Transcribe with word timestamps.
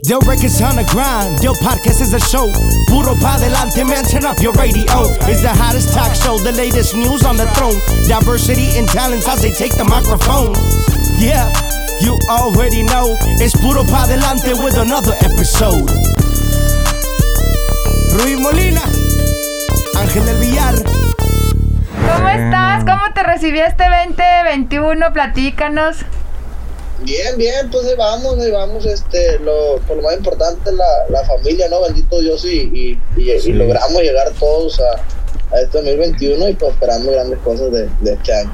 Del 0.00 0.20
records 0.20 0.62
on 0.62 0.76
the 0.76 0.84
grind, 0.94 1.40
Del 1.40 1.56
podcast 1.56 2.00
is 2.00 2.14
a 2.14 2.20
show. 2.20 2.46
Puro 2.86 3.16
pa 3.18 3.36
delante, 3.36 3.82
man, 3.82 4.04
turn 4.04 4.24
up 4.24 4.38
your 4.38 4.52
radio. 4.52 4.86
It's 5.26 5.42
the 5.42 5.50
hottest 5.50 5.92
talk 5.92 6.14
show, 6.14 6.38
the 6.38 6.52
latest 6.52 6.94
news 6.94 7.24
on 7.24 7.36
the 7.36 7.50
throne. 7.58 7.74
Diversity 8.06 8.78
and 8.78 8.86
talents 8.86 9.26
as 9.26 9.42
they 9.42 9.50
take 9.50 9.74
the 9.74 9.82
microphone. 9.82 10.54
Yeah, 11.18 11.50
you 11.98 12.14
already 12.30 12.84
know. 12.84 13.18
It's 13.42 13.58
Puro 13.58 13.82
pa 13.82 14.06
delante 14.06 14.54
with 14.62 14.78
another 14.78 15.18
episode. 15.18 15.90
Ruiz 18.22 18.38
Molina, 18.38 18.86
Ángel 19.98 20.24
del 20.24 20.38
Villar. 20.38 20.78
¿Cómo 22.06 22.28
estás? 22.28 22.84
¿Cómo 22.84 23.12
te 23.14 23.24
recibió 23.24 23.66
este 23.66 23.82
2021? 23.82 25.12
Platícanos. 25.12 26.06
Bien, 27.00 27.36
bien, 27.36 27.70
pues 27.70 27.86
ahí 27.86 27.94
vamos, 27.96 28.38
ahí 28.38 28.50
vamos, 28.50 28.84
este, 28.84 29.38
lo, 29.38 29.76
por 29.86 29.96
lo 29.96 30.02
más 30.02 30.16
importante 30.16 30.72
la, 30.72 30.84
la 31.10 31.24
familia, 31.24 31.68
¿no? 31.68 31.82
Bendito 31.82 32.20
Dios 32.20 32.44
y, 32.44 32.62
y, 32.74 33.00
y, 33.16 33.30
y 33.30 33.52
logramos 33.52 34.02
llegar 34.02 34.30
todos 34.38 34.80
a, 34.80 35.54
a 35.54 35.60
este 35.60 35.78
2021 35.78 36.48
y 36.48 36.54
pues 36.54 36.72
esperando 36.72 37.12
grandes 37.12 37.38
cosas 37.40 37.70
de, 37.72 37.88
de 38.00 38.12
este 38.14 38.34
año. 38.34 38.52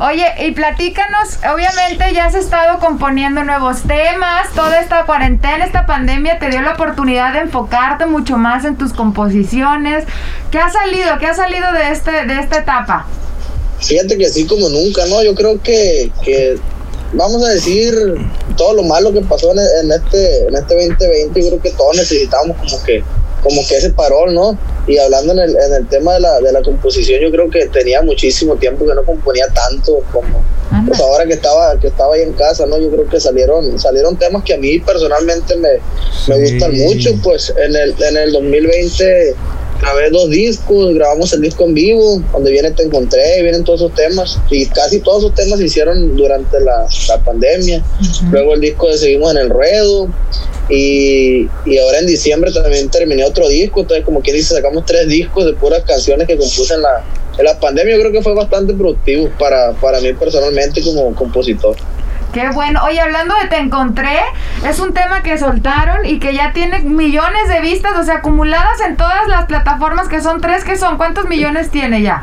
Oye, 0.00 0.26
y 0.40 0.50
platícanos, 0.50 1.38
obviamente 1.50 2.12
ya 2.12 2.26
has 2.26 2.34
estado 2.34 2.78
componiendo 2.78 3.44
nuevos 3.44 3.82
temas, 3.82 4.50
toda 4.54 4.80
esta 4.80 5.06
cuarentena, 5.06 5.64
esta 5.64 5.86
pandemia 5.86 6.38
te 6.38 6.50
dio 6.50 6.60
la 6.60 6.72
oportunidad 6.72 7.32
de 7.32 7.40
enfocarte 7.40 8.06
mucho 8.06 8.36
más 8.36 8.64
en 8.64 8.76
tus 8.76 8.92
composiciones. 8.92 10.04
¿Qué 10.50 10.58
ha 10.58 10.70
salido? 10.70 11.18
¿Qué 11.18 11.26
ha 11.26 11.34
salido 11.34 11.72
de 11.72 11.90
este 11.90 12.10
de 12.26 12.40
esta 12.40 12.58
etapa? 12.58 13.06
Fíjate 13.78 14.18
que 14.18 14.26
así 14.26 14.46
como 14.46 14.68
nunca, 14.68 15.06
¿no? 15.06 15.22
Yo 15.22 15.34
creo 15.34 15.60
que, 15.62 16.10
que 16.24 16.58
vamos 17.12 17.44
a 17.44 17.50
decir 17.50 17.94
todo 18.56 18.74
lo 18.74 18.82
malo 18.82 19.12
que 19.12 19.20
pasó 19.22 19.52
en, 19.52 19.58
en 19.58 19.92
este 19.92 20.46
en 20.46 20.54
este 20.54 20.74
2020, 20.74 21.42
yo 21.42 21.48
creo 21.48 21.62
que 21.62 21.70
todos 21.70 21.96
necesitamos 21.96 22.56
como 22.56 22.82
que 22.82 23.02
como 23.42 23.66
que 23.66 23.76
ese 23.76 23.90
parol, 23.90 24.32
¿no? 24.34 24.56
Y 24.86 24.98
hablando 24.98 25.32
en 25.32 25.40
el, 25.40 25.56
en 25.56 25.74
el 25.74 25.88
tema 25.88 26.14
de 26.14 26.20
la, 26.20 26.40
de 26.40 26.52
la 26.52 26.62
composición, 26.62 27.20
yo 27.20 27.30
creo 27.32 27.50
que 27.50 27.66
tenía 27.66 28.00
muchísimo 28.00 28.54
tiempo 28.54 28.86
que 28.86 28.94
no 28.94 29.04
componía 29.04 29.48
tanto 29.48 29.98
como 30.12 30.44
pues 30.86 30.98
ahora 31.00 31.26
que 31.26 31.34
estaba 31.34 31.78
que 31.78 31.88
estaba 31.88 32.14
ahí 32.14 32.22
en 32.22 32.32
casa, 32.32 32.66
¿no? 32.66 32.78
Yo 32.78 32.90
creo 32.90 33.06
que 33.08 33.20
salieron 33.20 33.78
salieron 33.78 34.16
temas 34.16 34.42
que 34.42 34.54
a 34.54 34.58
mí 34.58 34.78
personalmente 34.78 35.56
me, 35.56 35.68
me 36.28 36.40
gustan 36.40 36.74
mucho, 36.78 37.10
pues 37.22 37.52
en 37.62 37.76
el 37.76 37.94
en 38.02 38.16
el 38.16 38.32
2020 38.32 39.34
grabé 39.82 40.10
dos 40.10 40.30
discos, 40.30 40.94
grabamos 40.94 41.32
el 41.32 41.40
disco 41.40 41.64
en 41.64 41.74
vivo, 41.74 42.22
donde 42.32 42.52
viene 42.52 42.70
Te 42.70 42.84
Encontré, 42.84 43.42
vienen 43.42 43.64
todos 43.64 43.80
esos 43.80 43.94
temas, 43.94 44.38
y 44.48 44.66
casi 44.66 45.00
todos 45.00 45.24
esos 45.24 45.34
temas 45.34 45.58
se 45.58 45.66
hicieron 45.66 46.16
durante 46.16 46.60
la, 46.60 46.86
la 47.08 47.18
pandemia. 47.24 47.82
Luego 48.30 48.54
el 48.54 48.60
disco 48.60 48.88
de 48.88 48.96
Seguimos 48.96 49.32
en 49.32 49.38
el 49.38 49.50
Ruedo, 49.50 50.08
y, 50.68 51.48
y, 51.66 51.78
ahora 51.78 51.98
en 51.98 52.06
diciembre 52.06 52.52
también 52.52 52.88
terminé 52.88 53.24
otro 53.24 53.48
disco, 53.48 53.80
entonces 53.80 54.04
como 54.04 54.20
quien 54.20 54.36
dice, 54.36 54.54
sacamos 54.54 54.86
tres 54.86 55.08
discos 55.08 55.44
de 55.44 55.52
puras 55.54 55.82
canciones 55.82 56.28
que 56.28 56.36
compuse 56.36 56.74
en 56.74 56.82
la, 56.82 57.04
en 57.36 57.44
la 57.44 57.58
pandemia, 57.58 57.96
yo 57.96 58.00
creo 58.02 58.12
que 58.12 58.22
fue 58.22 58.34
bastante 58.34 58.72
productivo 58.72 59.28
para, 59.38 59.72
para 59.72 60.00
mí 60.00 60.12
personalmente 60.12 60.80
como 60.80 61.12
compositor. 61.14 61.76
Qué 62.32 62.48
bueno. 62.48 62.80
Oye, 62.84 62.98
hablando 62.98 63.34
de 63.34 63.48
Te 63.48 63.58
Encontré, 63.58 64.18
es 64.66 64.80
un 64.80 64.94
tema 64.94 65.22
que 65.22 65.36
soltaron 65.36 66.06
y 66.06 66.18
que 66.18 66.34
ya 66.34 66.52
tiene 66.52 66.80
millones 66.80 67.48
de 67.48 67.60
vistas, 67.60 67.92
o 67.96 68.02
sea, 68.04 68.16
acumuladas 68.16 68.80
en 68.80 68.96
todas 68.96 69.28
las 69.28 69.44
plataformas 69.44 70.08
que 70.08 70.22
son 70.22 70.40
tres, 70.40 70.64
que 70.64 70.76
son, 70.76 70.96
¿cuántos 70.96 71.26
millones 71.26 71.70
tiene 71.70 72.00
ya? 72.00 72.22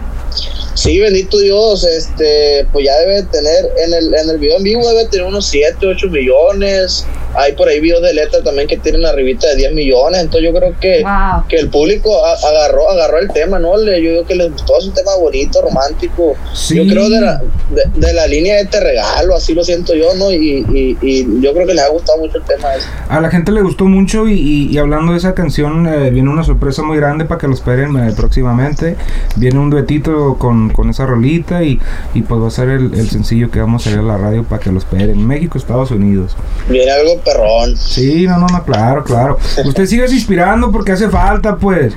Sí, 0.76 0.98
bendito 1.00 1.38
Dios, 1.40 1.84
este, 1.84 2.66
pues 2.72 2.86
ya 2.86 2.98
debe 3.00 3.24
tener, 3.24 3.66
en 3.86 3.94
el, 3.94 4.14
en 4.14 4.30
el 4.30 4.38
video 4.38 4.58
en 4.58 4.64
vivo 4.64 4.88
debe 4.88 5.06
tener 5.10 5.26
unos 5.26 5.46
7, 5.48 5.86
8 5.86 6.08
millones. 6.08 7.06
Hay 7.36 7.54
por 7.54 7.68
ahí 7.68 7.80
videos 7.80 8.02
de 8.02 8.14
letra 8.14 8.42
también 8.44 8.68
que 8.68 8.78
tienen 8.78 9.06
arribita 9.06 9.48
de 9.50 9.56
10 9.58 9.74
millones. 9.74 10.22
Entonces 10.22 10.50
yo 10.52 10.58
creo 10.58 10.74
que, 10.80 11.04
Wow. 11.04 11.44
que 11.48 11.58
el 11.58 11.70
público 11.70 12.26
a- 12.26 12.34
agarró, 12.34 12.90
agarró 12.90 13.20
el 13.20 13.28
tema, 13.30 13.60
¿no? 13.60 13.78
Le- 13.78 14.02
Yo 14.02 14.12
digo 14.12 14.26
que 14.26 14.36
les 14.36 14.52
gustó, 14.52 14.80
es 14.80 14.86
un 14.86 14.94
tema 14.94 15.16
bonito, 15.20 15.62
romántico. 15.62 16.36
Sí. 16.54 16.76
Yo 16.76 16.88
creo 16.92 17.10
de 17.10 17.22
la, 17.22 17.42
de, 17.72 17.84
de 18.08 18.14
la 18.14 18.26
línea 18.28 18.56
de 18.56 18.62
este 18.62 18.80
regalo, 18.80 19.36
así 19.36 19.54
lo 19.54 19.64
siento 19.64 19.94
yo, 19.96 20.14
¿no? 20.16 20.32
Y, 20.32 20.66
y, 20.74 20.98
y 21.02 21.42
yo 21.42 21.54
creo 21.54 21.68
que 21.68 21.74
les 21.74 21.84
ha 21.84 21.90
gustado 21.90 22.20
mucho 22.20 22.38
el 22.38 22.44
tema 22.46 22.74
ese. 22.76 22.88
A 23.10 23.20
la 23.20 23.30
gente 23.30 23.52
le 23.52 23.62
gustó 23.62 23.86
mucho 23.86 24.28
y, 24.28 24.34
y- 24.34 24.70
y 24.72 24.78
hablando 24.78 25.12
de 25.12 25.18
esa 25.20 25.34
canción 25.36 25.88
eh, 25.88 26.10
viene 26.12 26.30
una 26.30 26.44
sorpresa 26.44 26.82
muy 26.84 26.98
grande 26.98 27.26
para 27.26 27.38
que 27.40 27.48
lo 27.48 27.54
esperen 27.54 27.96
eh, 27.98 28.14
próximamente. 28.16 28.96
Viene 29.36 29.60
un 29.60 29.70
duetito 29.70 30.12
con, 30.38 30.70
con 30.72 30.90
esa 30.90 31.06
rolita 31.06 31.64
y, 31.64 31.80
y 32.14 32.22
pues 32.22 32.42
va 32.42 32.48
a 32.48 32.52
ser 32.52 32.70
el, 32.70 32.94
el 32.94 33.10
sencillo 33.10 33.50
que 33.52 33.60
vamos 33.60 33.82
a 33.82 33.90
salir 33.90 34.00
a 34.00 34.04
la 34.04 34.18
radio 34.18 34.44
para 34.44 34.62
que 34.62 34.72
lo 34.72 34.78
esperen. 34.78 35.26
México, 35.26 35.58
Estados 35.58 35.92
Unidos. 35.92 36.36
Viene 36.68 36.92
algo 36.92 37.20
perrón. 37.22 37.76
Sí, 37.78 38.26
no, 38.28 38.38
no, 38.38 38.48
no, 38.48 38.64
claro, 38.64 39.04
claro. 39.04 39.38
Usted 39.66 39.86
sigue 39.86 40.06
inspirando 40.10 40.72
porque 40.72 40.92
hace 40.94 41.10
falta, 41.10 41.56
pues. 41.58 41.94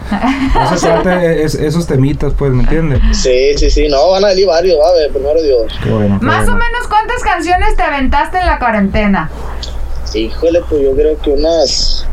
Hace 0.55 0.87
falta 0.87 1.25
es- 1.25 1.55
esos 1.55 1.87
temitas, 1.87 2.33
pues, 2.37 2.53
¿me 2.53 2.63
entiende? 2.63 3.01
Sí, 3.13 3.53
sí, 3.57 3.71
sí, 3.71 3.89
no, 3.89 4.11
van 4.11 4.25
a 4.25 4.29
salir 4.29 4.47
varios, 4.47 4.79
va 4.79 4.89
a 4.89 4.95
ver, 4.95 5.11
primero 5.13 5.43
Dios. 5.43 5.73
Qué 5.83 5.91
bueno. 5.91 6.19
qué 6.21 6.27
Más 6.27 6.43
o 6.43 6.53
bueno. 6.53 6.59
menos, 6.59 6.89
¿cuántas 6.89 7.23
canciones 7.23 7.77
te 7.77 7.83
aventaste 7.83 8.39
en 8.39 8.47
la 8.47 8.59
cuarentena? 8.59 9.31
Híjole, 10.15 10.61
pues 10.69 10.83
yo 10.83 10.93
creo 10.95 11.19
que 11.21 11.31
unas 11.31 12.07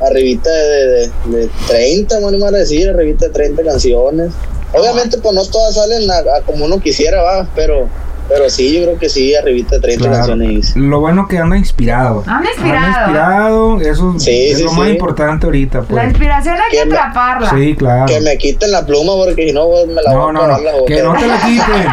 arribita 0.00 0.50
de, 0.50 0.86
de, 0.86 1.10
de 1.38 1.50
30, 1.68 2.20
me 2.20 2.26
animo 2.28 2.46
a 2.46 2.50
decir, 2.50 2.88
arribita 2.88 3.26
de 3.26 3.32
30 3.32 3.62
canciones. 3.62 4.32
Obviamente, 4.72 5.18
pues 5.18 5.34
no 5.34 5.44
todas 5.46 5.74
salen 5.74 6.10
a, 6.10 6.40
como 6.44 6.64
uno 6.64 6.80
quisiera, 6.80 7.22
va, 7.22 7.48
pero, 7.54 7.88
pero 8.28 8.48
sí, 8.50 8.74
yo 8.78 8.84
creo 8.84 8.98
que 8.98 9.08
sí, 9.08 9.34
arribita 9.34 9.76
de 9.76 9.80
30 9.80 10.04
Claro. 10.04 10.16
canciones. 10.18 10.76
Lo 10.76 11.00
bueno 11.00 11.26
que 11.28 11.38
anda 11.38 11.56
inspirado. 11.56 12.22
Anda 12.26 12.50
inspirado. 12.50 12.86
Anda 12.86 12.98
inspirado, 13.00 13.80
eso 13.80 14.14
Sí, 14.18 14.50
es 14.50 14.58
sí, 14.58 14.64
lo 14.64 14.70
sí. 14.70 14.76
más 14.78 14.88
importante 14.88 15.46
ahorita, 15.46 15.82
pues. 15.82 15.92
La 15.96 16.04
inspiración 16.04 16.54
hay 16.54 16.70
que 16.70 16.76
¿Quién 16.76 16.88
me- 16.88 16.96
atraparla. 16.98 17.50
Sí, 17.50 17.74
claro. 17.76 18.06
Que 18.06 18.20
me 18.20 18.36
quiten 18.38 18.72
la 18.72 18.84
pluma 18.86 19.12
porque 19.24 19.48
si 19.48 19.52
no, 19.52 19.68
me 19.86 20.02
la 20.02 20.12
No, 20.12 20.18
voy 20.20 20.30
a 20.30 20.32
no, 20.32 20.32
no, 20.32 20.40
acabar 20.42 20.60
la 20.62 20.72
boca. 20.72 20.94
que 20.94 21.02
no 21.02 21.12
te 21.14 21.26
la 21.26 21.36
quiten, 21.46 21.86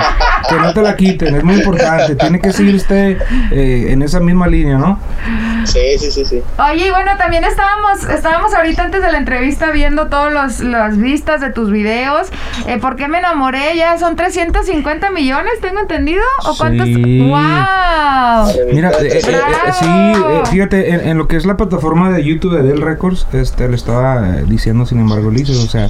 que 0.50 0.56
no 0.56 0.74
te 0.74 0.82
la 0.82 0.96
quiten, 0.96 1.36
es 1.36 1.44
muy 1.44 1.56
importante, 1.56 2.16
tiene 2.16 2.40
que 2.42 2.52
seguir 2.54 2.76
usted 2.76 3.18
eh, 3.52 3.88
en 3.90 4.02
esa 4.02 4.20
misma 4.20 4.48
línea, 4.48 4.78
¿no? 4.78 5.00
Sí, 5.66 5.80
sí, 5.98 6.12
sí, 6.12 6.26
sí. 6.26 6.42
Oye, 6.58 6.88
y 6.88 6.90
bueno, 6.92 7.12
también 7.18 7.44
estábamos, 7.46 8.04
estábamos 8.10 8.54
ahorita 8.54 8.84
antes 8.84 9.02
de 9.02 9.12
la 9.12 9.18
entrevista 9.18 9.72
viendo 9.72 10.08
todas 10.08 10.34
los, 10.34 10.60
las 10.60 10.98
vistas 10.98 11.40
de 11.42 11.52
tus 11.52 11.72
videos. 11.72 12.28
Eh, 12.68 12.78
¿Por 12.80 12.96
qué 12.98 13.08
me 13.08 13.20
enamoré? 13.20 13.76
Ya 13.78 13.98
son 13.98 14.16
350 14.16 15.12
millones, 15.12 15.54
tengo 15.62 15.80
entendido. 15.80 16.23
¿O 16.46 16.56
cuántos? 16.58 16.86
Sí. 16.88 17.20
¡Wow! 17.22 17.34
Mira, 18.74 18.92
eh, 18.92 19.08
eh, 19.18 19.20
30. 19.22 19.28
eh, 19.30 19.42
¡Bravo! 19.48 19.74
sí, 19.80 19.86
eh, 19.88 20.42
fíjate, 20.52 20.94
en, 20.94 21.08
en 21.08 21.18
lo 21.18 21.28
que 21.28 21.36
es 21.38 21.46
la 21.46 21.58
plataforma 21.58 22.10
de 22.12 22.24
YouTube 22.24 22.56
de 22.56 22.64
Dell 22.64 22.82
Records, 22.82 23.28
este, 23.34 23.68
le 23.70 23.76
estaba 23.76 24.38
eh, 24.40 24.46
diciendo, 24.48 24.86
sin 24.86 25.00
embargo, 25.00 25.28
Ulises, 25.30 25.58
o 25.58 25.68
sea, 25.68 25.90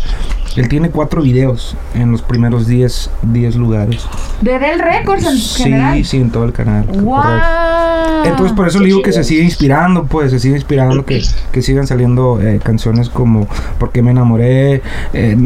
él 0.55 0.67
tiene 0.69 0.89
cuatro 0.91 1.21
videos 1.21 1.75
en 1.95 2.11
los 2.11 2.21
primeros 2.21 2.67
10 2.67 3.09
10 3.23 3.55
lugares. 3.55 4.05
De 4.41 4.59
Del 4.59 4.79
Records 4.79 5.25
en 5.25 5.37
general. 5.63 5.95
Sí, 5.97 6.03
sí, 6.03 6.17
en 6.17 6.29
todo 6.31 6.43
el 6.45 6.53
canal. 6.53 6.85
¡Wow! 6.85 7.15
correcto. 7.15 8.23
Entonces 8.25 8.55
por 8.55 8.67
eso 8.67 8.79
le 8.79 8.85
digo 8.85 9.01
que 9.01 9.11
se 9.11 9.23
sigue 9.23 9.43
inspirando, 9.43 10.05
pues 10.05 10.31
se 10.31 10.39
sigue 10.39 10.55
inspirando 10.55 11.05
que, 11.05 11.21
que 11.51 11.61
sigan 11.61 11.87
saliendo 11.87 12.39
eh, 12.41 12.59
canciones 12.63 13.09
como 13.09 13.47
Porque 13.79 14.01
me 14.01 14.11
enamoré, 14.11 14.81
eh, 15.13 15.37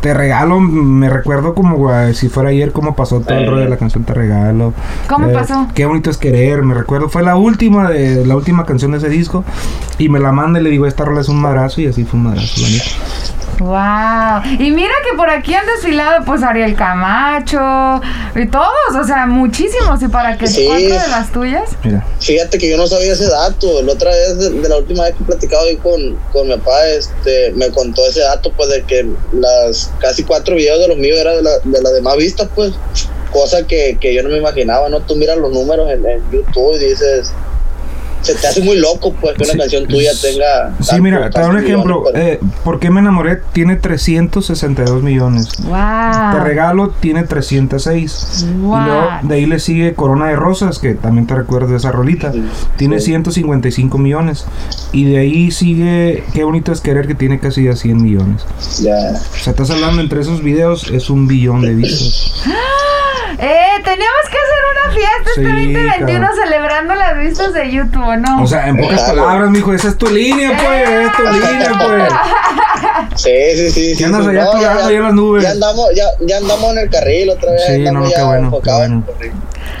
Te 0.00 0.12
regalo, 0.12 0.60
me 0.60 1.08
recuerdo 1.08 1.54
como 1.54 1.92
eh, 1.94 2.12
si 2.14 2.28
fuera 2.28 2.50
ayer 2.50 2.72
cómo 2.72 2.94
pasó 2.94 3.20
todo 3.20 3.38
el 3.38 3.46
rollo 3.46 3.62
de 3.62 3.70
la 3.70 3.76
canción 3.76 4.04
Te 4.04 4.12
regalo. 4.14 4.35
¿Cómo 5.08 5.28
Eh, 5.28 5.32
pasó? 5.32 5.66
Qué 5.74 5.86
bonito 5.86 6.10
es 6.10 6.16
querer, 6.18 6.62
me 6.62 6.74
recuerdo, 6.74 7.08
fue 7.08 7.22
la 7.22 7.36
última 7.36 7.90
de 7.90 8.24
la 8.26 8.36
última 8.36 8.64
canción 8.66 8.92
de 8.92 8.98
ese 8.98 9.08
disco 9.08 9.44
y 9.98 10.08
me 10.08 10.18
la 10.20 10.32
manda 10.32 10.60
y 10.60 10.62
le 10.62 10.70
digo, 10.70 10.86
esta 10.86 11.04
rola 11.04 11.20
es 11.20 11.28
un 11.28 11.40
madrazo 11.40 11.80
y 11.80 11.86
así 11.86 12.04
fue 12.04 12.18
un 12.18 12.24
madrazo, 12.26 12.60
la. 12.60 12.82
Wow. 13.58 14.42
Y 14.58 14.70
mira 14.70 14.92
que 15.08 15.16
por 15.16 15.30
aquí 15.30 15.54
han 15.54 15.64
desfilado 15.64 16.24
pues 16.26 16.42
Ariel 16.42 16.74
Camacho 16.74 18.02
y 18.34 18.46
todos, 18.48 18.68
o 19.00 19.04
sea, 19.04 19.24
muchísimos. 19.26 20.02
Y 20.02 20.08
para 20.08 20.36
que 20.36 20.46
Sí. 20.46 20.66
cuatro 20.66 20.88
de 20.88 21.08
las 21.08 21.32
tuyas. 21.32 21.70
Mira. 21.82 22.04
Fíjate 22.20 22.58
que 22.58 22.68
yo 22.68 22.76
no 22.76 22.86
sabía 22.86 23.14
ese 23.14 23.26
dato. 23.28 23.80
La 23.82 23.92
otra 23.94 24.10
vez, 24.10 24.38
de, 24.38 24.50
de 24.60 24.68
la 24.68 24.76
última 24.76 25.04
vez 25.04 25.14
que 25.14 25.22
he 25.22 25.26
platicado 25.26 25.64
ahí 25.64 25.76
con, 25.76 26.18
con 26.34 26.48
mi 26.48 26.56
papá, 26.58 26.86
este, 26.98 27.52
me 27.56 27.70
contó 27.70 28.06
ese 28.06 28.20
dato, 28.20 28.52
pues, 28.54 28.68
de 28.68 28.82
que 28.82 29.06
las 29.32 29.90
casi 30.00 30.22
cuatro 30.22 30.54
videos 30.54 30.78
de 30.80 30.88
los 30.88 30.98
míos 30.98 31.16
eran 31.18 31.36
de, 31.36 31.42
la, 31.42 31.58
de 31.64 31.82
las 31.82 31.94
demás 31.94 32.16
vistas, 32.18 32.48
pues, 32.54 32.74
cosa 33.36 33.66
que, 33.66 33.96
que 34.00 34.14
yo 34.14 34.22
no 34.22 34.28
me 34.30 34.38
imaginaba, 34.38 34.88
¿no? 34.88 35.00
Tú 35.00 35.16
miras 35.16 35.36
los 35.38 35.52
números 35.52 35.90
en, 35.90 36.04
en 36.06 36.20
YouTube 36.32 36.76
y 36.80 36.84
dices, 36.90 37.32
se 38.22 38.34
te 38.34 38.46
hace 38.48 38.60
muy 38.60 38.76
loco, 38.78 39.12
pues, 39.20 39.36
que 39.36 39.44
una 39.44 39.52
Sí. 39.52 39.58
canción 39.58 39.86
tuya 39.86 40.10
tenga. 40.20 40.74
Sí, 40.80 40.86
tanto- 40.88 41.02
mira, 41.04 41.30
te 41.30 41.40
doy 41.40 41.50
un 41.50 41.58
ejemplo. 41.58 42.00
millones, 42.00 42.12
pues. 42.12 42.24
Eh, 42.24 42.40
¿Por 42.64 42.80
qué 42.80 42.90
me 42.90 42.98
enamoré? 42.98 43.38
Tiene 43.52 43.76
362 43.76 45.00
millones. 45.04 45.48
Wow. 45.62 46.32
Te 46.32 46.40
regalo 46.40 46.88
tiene 46.98 47.22
306. 47.22 48.46
Wow. 48.62 48.80
Y 48.80 48.84
luego 48.84 49.06
de 49.22 49.34
ahí 49.36 49.46
le 49.46 49.60
sigue 49.60 49.94
Corona 49.94 50.26
de 50.28 50.34
Rosas, 50.34 50.80
que 50.80 50.94
también 50.94 51.28
te 51.28 51.36
recuerdas 51.36 51.70
de 51.70 51.76
esa 51.76 51.92
rolita. 51.92 52.32
Sí. 52.32 52.42
Tiene 52.76 52.98
Sí. 52.98 53.06
155 53.06 53.96
millones. 53.98 54.44
Y 54.92 55.04
de 55.04 55.18
ahí 55.18 55.50
sigue 55.52 56.24
Qué 56.34 56.42
bonito 56.42 56.72
es 56.72 56.80
querer, 56.80 57.06
que 57.06 57.14
tiene 57.14 57.38
casi 57.38 57.64
ya 57.64 57.76
100 57.76 58.02
millones. 58.02 58.42
Ya. 58.80 59.12
O 59.12 59.36
sea, 59.38 59.52
estás 59.52 59.70
hablando 59.70 60.02
entre 60.02 60.20
esos 60.22 60.42
videos, 60.42 60.90
es 60.90 61.10
un 61.10 61.28
billón 61.28 61.60
de 61.62 61.74
vistas. 61.76 62.32
Eh, 63.38 63.80
tenemos 63.84 64.22
que 64.30 64.36
hacer 64.38 64.62
una 64.72 64.94
fiesta 64.94 65.30
este 65.30 65.40
Sí, 65.40 65.42
2021 65.46 66.26
cabrón. 66.26 66.40
celebrando 66.44 66.94
las 66.94 67.18
vistas 67.18 67.52
de 67.52 67.70
YouTube, 67.70 68.16
¿no? 68.18 68.42
O 68.42 68.46
sea, 68.46 68.68
en 68.68 68.76
pocas 68.78 69.02
Claro. 69.02 69.22
palabras, 69.24 69.50
mijo, 69.50 69.72
esa 69.74 69.88
es 69.88 69.98
tu 69.98 70.06
línea, 70.08 70.52
pues, 70.56 70.88
es 70.88 71.12
tu 71.12 71.22
línea, 71.24 71.72
pues. 71.78 73.20
Sí, 73.20 73.30
sí, 73.56 73.70
sí. 73.70 73.88
¿Qué 73.90 73.94
sí, 73.96 74.04
andas 74.04 74.22
sí, 74.24 74.28
allá 74.30 74.44
no, 74.44 74.46
ya- 74.46 74.52
colgando 74.52 74.80
ya- 74.82 74.86
ahí 74.88 74.96
en 74.96 75.02
las 75.02 75.14
nubes? 75.14 75.42
Ya 75.42 75.50
andamos, 75.50 75.86
ya, 75.94 76.04
ya 76.20 76.36
andamos 76.38 76.72
en 76.72 76.78
el 76.78 76.90
carril 76.90 77.30
otra 77.30 77.52
vez. 77.52 77.62
Sí, 77.66 77.78
no, 77.78 78.02
qué 78.08 78.22
bueno, 78.22 78.30
qué 78.32 78.44
enfocados 78.44 78.86
en 78.86 78.92
el 78.92 78.98
bueno. 79.00 79.12
carril. 79.18 79.32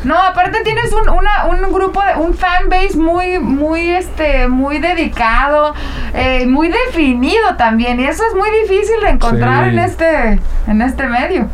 No, 0.04 0.16
aparte 0.20 0.60
tienes 0.62 0.92
un, 0.92 1.08
una, 1.08 1.46
un 1.46 1.72
grupo, 1.72 2.00
de, 2.02 2.20
un 2.20 2.34
fanbase 2.34 2.96
muy, 2.96 3.38
muy, 3.38 3.90
este, 3.90 4.46
muy 4.48 4.78
dedicado, 4.78 5.74
eh, 6.14 6.46
muy 6.46 6.68
definido 6.68 7.56
también. 7.56 7.98
Y 8.00 8.06
eso 8.06 8.22
es 8.28 8.34
muy 8.34 8.48
difícil 8.62 9.00
de 9.02 9.08
encontrar 9.10 9.64
Sí. 9.64 9.70
en 9.70 9.78
este, 9.80 10.40
en 10.68 10.82
este 10.82 11.06
medio. 11.06 11.48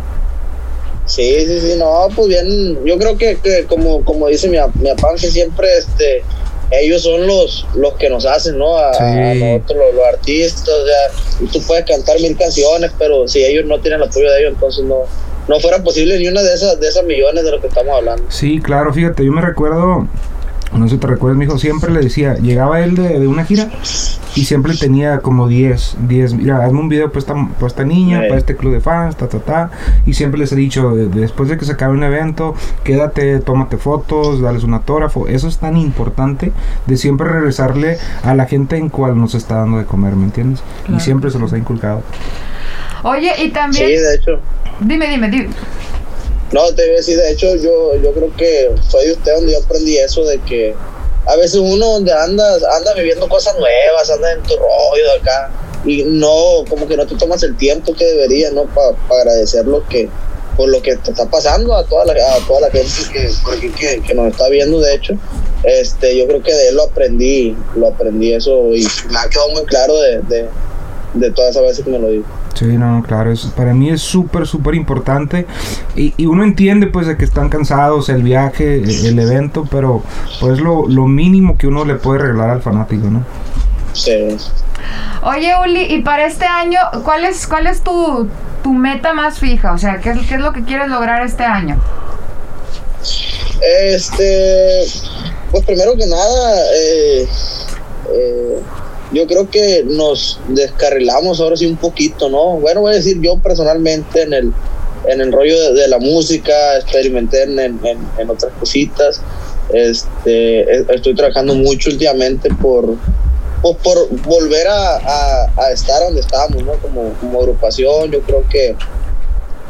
Sí, 1.13 1.45
sí, 1.47 1.61
sí, 1.61 1.75
no, 1.79 2.09
pues 2.17 2.29
bien, 2.29 2.83
yo 2.87 2.97
creo 2.97 3.19
que, 3.19 3.37
que 3.37 3.67
como, 3.67 4.03
como 4.03 4.29
dice 4.29 4.49
mi, 4.49 4.57
mi 4.81 4.89
papá, 4.95 5.15
que 5.21 5.31
siempre 5.31 5.69
este, 5.77 6.25
ellos 6.71 7.03
son 7.03 7.27
los, 7.27 7.67
los 7.75 7.93
que 7.99 8.09
nos 8.09 8.25
hacen, 8.25 8.57
¿no? 8.57 8.79
A, 8.79 8.93
nosotros, 8.93 9.79
los, 9.79 9.95
los 9.95 10.07
artistas, 10.07 10.71
o 10.71 10.87
sea, 10.87 11.49
tú 11.53 11.61
puedes 11.67 11.85
cantar 11.85 12.19
mil 12.19 12.35
canciones, 12.35 12.93
pero 12.99 13.29
si 13.29 13.45
ellos 13.45 13.67
no 13.67 13.79
tienen 13.79 14.01
el 14.01 14.09
apoyo 14.09 14.31
de 14.31 14.41
ellos, 14.41 14.55
entonces 14.55 14.85
no, 14.85 15.01
no 15.49 15.61
fuera 15.61 15.83
posible 15.83 16.19
ni 16.19 16.29
una 16.29 16.43
de 16.43 16.55
esas, 16.55 16.81
de 16.81 16.89
esas 16.89 17.05
millones 17.05 17.45
de 17.45 17.51
lo 17.51 17.61
que 17.61 17.67
estamos 17.67 17.95
hablando. 17.95 18.25
Sí, 18.31 18.59
claro, 18.63 18.91
fíjate, 18.95 19.23
yo 19.23 19.33
me 19.33 19.43
recuerdo, 19.43 20.09
no 20.79 20.87
sé 20.89 20.95
si 20.95 20.99
te 21.01 21.07
recuerdas, 21.07 21.39
mi 21.39 21.45
hijo, 21.45 21.59
siempre 21.59 21.91
le 21.93 22.01
decía, 22.01 22.35
llegaba 22.37 22.81
él 22.81 22.95
de, 22.95 23.21
de 23.21 23.27
una 23.27 23.45
gira 23.45 23.69
y 24.35 24.45
siempre 24.45 24.75
tenía 24.75 25.19
como 25.19 25.47
10, 25.49 25.97
10, 26.09 26.35
mira, 26.35 26.65
hazme 26.65 26.81
un 26.81 26.89
video 26.89 27.09
para 27.09 27.19
esta, 27.19 27.35
para 27.35 27.67
esta 27.67 27.85
niña, 27.85 28.21
Sí. 28.23 28.29
para 28.29 28.39
este 28.39 28.57
club 28.57 28.73
de 28.73 28.81
fans, 28.81 29.17
ta, 29.17 29.29
ta, 29.29 29.39
ta, 29.41 29.71
y 30.07 30.15
siempre 30.15 30.41
les 30.41 30.51
he 30.53 30.57
dicho, 30.57 30.95
de- 30.95 31.07
después 31.09 31.49
de 31.51 31.59
que 31.59 31.65
se 31.67 31.73
acabe 31.73 31.93
un 31.93 32.03
evento, 32.03 32.55
quédate, 32.85 33.39
tómate 33.41 33.77
fotos, 33.77 34.41
dales 34.41 34.65
un 34.65 34.73
autógrafo, 34.75 35.29
eso 35.29 35.47
es 35.49 35.59
tan 35.59 35.77
importante 35.77 36.53
de 36.87 36.97
siempre 36.97 37.29
regresarle 37.29 37.99
a 38.25 38.35
la 38.35 38.47
gente 38.47 38.77
en 38.79 38.89
cual 38.89 39.19
nos 39.19 39.35
está 39.35 39.57
dando 39.57 39.79
de 39.79 39.85
comer, 39.85 40.17
¿me 40.17 40.25
entiendes? 40.25 40.63
Claro. 40.85 40.97
Y 40.99 41.01
siempre 41.05 41.31
se 41.31 41.39
los 41.39 41.53
ha 41.53 41.59
inculcado. 41.59 42.03
Oye, 43.03 43.31
y 43.45 43.51
también, 43.51 43.87
Sí, 43.89 43.93
de 43.95 44.15
hecho. 44.15 44.41
dime, 44.81 45.09
dime, 45.09 45.29
dime. 45.29 45.49
No, 46.53 46.73
te 46.75 46.83
voy 46.83 46.95
a 46.95 46.97
decir, 46.97 47.17
de 47.19 47.31
hecho, 47.31 47.57
yo, 47.57 47.95
yo 47.97 48.13
creo 48.13 48.37
que 48.37 48.71
fue 48.91 49.07
de 49.07 49.13
usted 49.13 49.35
donde 49.35 49.53
yo 49.53 49.59
aprendí 49.59 49.97
eso 49.97 50.23
de 50.25 50.39
que 50.43 50.75
a 51.25 51.37
veces 51.37 51.57
uno 51.57 51.87
donde 51.93 52.13
andas, 52.13 52.63
anda 52.65 52.93
viviendo 52.95 53.29
cosas 53.29 53.57
nuevas, 53.59 54.11
anda 54.11 54.33
en 54.33 54.43
tu 54.43 54.55
rollo 54.57 55.05
de 55.05 55.21
acá, 55.21 55.51
y 55.85 56.05
no, 56.05 56.65
como 56.69 56.87
que 56.87 56.97
no 56.97 57.07
te 57.07 57.17
tomas 57.17 57.43
el 57.43 57.57
tiempo 57.57 57.95
que 57.95 58.05
debería, 58.05 58.51
¿no? 58.51 58.65
Para 58.67 58.97
agradecer 59.21 59.67
lo 59.67 59.87
que, 59.89 60.09
por 60.57 60.69
lo 60.69 60.83
que 60.83 60.97
te 60.97 61.11
está 61.13 61.29
pasando 61.31 61.75
a 61.75 61.85
toda 61.85 62.05
la, 62.05 62.13
a 62.13 62.47
toda 62.47 62.61
la 62.61 62.71
gente 62.71 62.91
que, 63.13 63.71
que, 63.71 64.03
que 64.03 64.15
nos 64.15 64.31
está 64.31 64.49
viendo, 64.49 64.81
de 64.81 64.95
hecho. 64.95 65.15
Este, 65.65 66.17
yo 66.19 66.27
creo 66.27 66.43
que 66.43 66.53
de 66.53 66.69
él 66.69 66.75
lo 66.75 66.85
aprendí, 66.85 67.57
lo 67.77 67.89
aprendí 67.89 68.33
eso, 68.33 68.75
y 68.75 68.87
me 69.11 69.19
ha 69.19 69.29
quedado 69.29 69.49
muy 69.51 69.65
claro 69.65 69.99
de, 70.01 70.21
de, 70.23 70.49
de 71.15 71.31
todas 71.31 71.53
esas 71.53 71.63
veces 71.63 71.85
que 71.85 71.91
me 71.91 71.99
lo 71.99 72.11
digo. 72.11 72.25
Sí, 72.55 72.67
no, 72.67 73.03
claro, 73.03 73.33
es, 73.33 73.47
para 73.47 73.73
mí 73.73 73.91
es 73.91 74.03
súper, 74.03 74.47
súper 74.47 74.75
importante 74.75 75.47
y, 75.97 76.13
y 76.17 76.27
uno 76.27 76.45
entiende 76.45 76.87
pues 76.87 77.07
de 77.07 77.17
que 77.17 77.25
están 77.25 77.49
cansados, 77.49 78.09
el 78.09 78.23
viaje, 78.23 78.77
el, 78.77 79.07
el 79.07 79.19
evento, 79.19 79.67
pero 79.71 80.03
pues 80.41 80.61
lo, 80.61 80.87
lo 80.87 81.07
mínimo 81.07 81.57
que 81.57 81.67
uno 81.67 81.85
le 81.85 81.95
puede 81.95 82.21
regalar 82.21 82.51
al 82.51 82.63
fanático, 82.63 83.09
¿no? 83.11 83.25
Sí. 83.95 84.37
Oye, 85.23 85.53
Uli, 85.63 85.83
y 85.95 86.03
para 86.03 86.27
este 86.27 86.45
año, 86.45 86.79
¿cuál 87.05 87.25
es, 87.25 87.47
cuál 87.47 87.67
es 87.67 87.83
tu, 87.83 88.29
tu 88.63 88.73
meta 88.73 89.13
más 89.13 89.39
fija? 89.39 89.73
O 89.73 89.79
sea, 89.79 89.99
¿qué 90.01 90.11
es, 90.11 90.19
¿qué 90.27 90.35
es 90.35 90.41
lo 90.41 90.53
que 90.53 90.63
quieres 90.65 90.89
lograr 90.89 91.25
este 91.25 91.45
año? 91.45 91.79
Este, 93.85 94.85
pues 95.51 95.65
primero 95.65 95.93
que 95.97 96.07
nada, 96.07 96.61
eh, 96.75 97.29
eh, 98.13 98.59
yo 99.13 99.27
creo 99.27 99.49
que 99.51 99.85
nos 99.87 100.41
descarrilamos 100.49 101.41
ahora 101.41 101.57
sí 101.57 101.67
un 101.67 101.77
poquito, 101.77 102.29
¿no? 102.29 102.57
Bueno, 102.59 102.81
voy 102.83 102.93
a 102.93 102.97
decir 102.97 103.21
yo 103.21 103.39
personalmente 103.39 104.23
en 104.23 104.33
el, 104.33 104.53
en 105.07 105.21
el 105.21 105.33
rollo 105.33 105.73
de, 105.75 105.89
la 105.89 105.99
música, 105.99 106.77
experimenté 106.79 107.43
en, 107.45 107.59
en, 107.59 107.81
en- 107.85 108.31
otras 108.31 108.53
cositas. 108.59 109.21
Este, 109.73 110.61
e- 110.63 110.87
estoy 110.95 111.15
trabajando 111.15 111.55
mucho 111.55 111.91
últimamente 111.91 112.49
por, 112.61 112.97
pues, 113.63 113.77
por 113.83 114.09
volver 114.23 114.67
a, 114.69 114.97
a- 114.97 115.53
a 115.57 115.71
estar 115.73 116.03
donde 116.03 116.21
estábamos, 116.21 116.63
¿no? 116.65 116.73
Como, 116.75 117.13
como 117.21 117.41
agrupación, 117.41 118.11
yo 118.11 118.21
creo 118.23 118.45
que, 118.49 118.77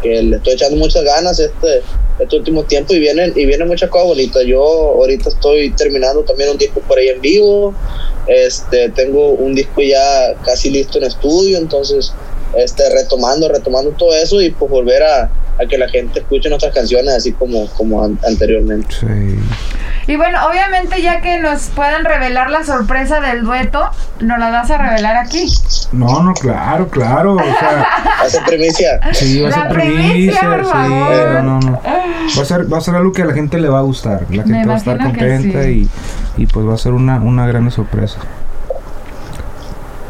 que 0.02 0.22
le 0.22 0.36
estoy 0.36 0.54
echando 0.54 0.76
muchas 0.76 1.04
ganas 1.04 1.38
este, 1.38 1.82
este 2.18 2.36
último 2.36 2.64
tiempo 2.64 2.92
y 2.92 2.98
vienen, 2.98 3.32
y 3.36 3.46
vienen 3.46 3.68
muchas 3.68 3.88
cosas 3.88 4.08
bonitas. 4.08 4.44
Yo 4.44 4.60
ahorita 4.62 5.28
estoy 5.28 5.70
terminando 5.70 6.22
también 6.22 6.50
un 6.50 6.58
disco 6.58 6.80
por 6.80 6.98
ahí 6.98 7.08
en 7.08 7.20
vivo, 7.20 7.74
este, 8.26 8.88
tengo 8.90 9.30
un 9.30 9.54
disco 9.54 9.80
ya 9.82 10.34
casi 10.44 10.70
listo 10.70 10.98
en 10.98 11.04
estudio, 11.04 11.58
entonces 11.58 12.12
este, 12.56 12.88
retomando, 12.90 13.48
retomando 13.48 13.92
todo 13.92 14.14
eso 14.14 14.40
y 14.42 14.50
pues 14.50 14.70
volver 14.70 15.02
a, 15.02 15.30
a 15.58 15.66
que 15.68 15.78
la 15.78 15.88
gente 15.88 16.20
escuche 16.20 16.48
nuestras 16.48 16.74
canciones 16.74 17.14
así 17.14 17.32
como, 17.32 17.66
como 17.68 18.02
an- 18.04 18.18
anteriormente. 18.26 18.94
Sí. 19.00 19.06
Y 20.06 20.16
bueno, 20.16 20.38
obviamente 20.48 21.00
ya 21.00 21.20
que 21.20 21.38
nos 21.38 21.68
puedan 21.68 22.04
revelar 22.04 22.50
la 22.50 22.64
sorpresa 22.64 23.20
del 23.20 23.42
dueto, 23.44 23.88
nos 24.20 24.38
la 24.38 24.50
vas 24.50 24.70
a 24.70 24.78
revelar 24.78 25.16
aquí. 25.16 25.48
No, 25.92 26.22
no, 26.22 26.34
claro, 26.34 26.88
claro, 26.88 27.34
o 27.34 27.38
sea, 27.42 27.86
Hace 28.22 28.40
primicia. 28.42 29.00
sí, 29.12 29.40
va 29.40 29.48
a 29.48 29.52
ser 29.52 29.68
primicia, 29.68 30.40
primicia, 30.40 30.50
por 30.50 30.64
sí, 30.64 30.70
favor. 30.72 31.42
no, 31.42 31.42
no, 31.42 31.60
no. 31.60 31.80
Va 31.84 32.42
a 32.42 32.44
ser, 32.44 32.72
va 32.72 32.78
a 32.78 32.80
ser 32.80 32.94
algo 32.96 33.12
que 33.12 33.22
a 33.22 33.26
la 33.26 33.34
gente 33.34 33.58
le 33.58 33.68
va 33.68 33.78
a 33.78 33.82
gustar, 33.82 34.22
la 34.30 34.44
Me 34.44 34.54
gente 34.54 34.68
va 34.68 34.74
a 34.74 34.78
estar 34.78 34.98
contenta 34.98 35.62
sí. 35.62 35.88
y, 36.36 36.42
y 36.42 36.46
pues 36.46 36.66
va 36.66 36.74
a 36.74 36.78
ser 36.78 36.92
una, 36.92 37.16
una 37.20 37.46
gran 37.46 37.70
sorpresa. 37.70 38.18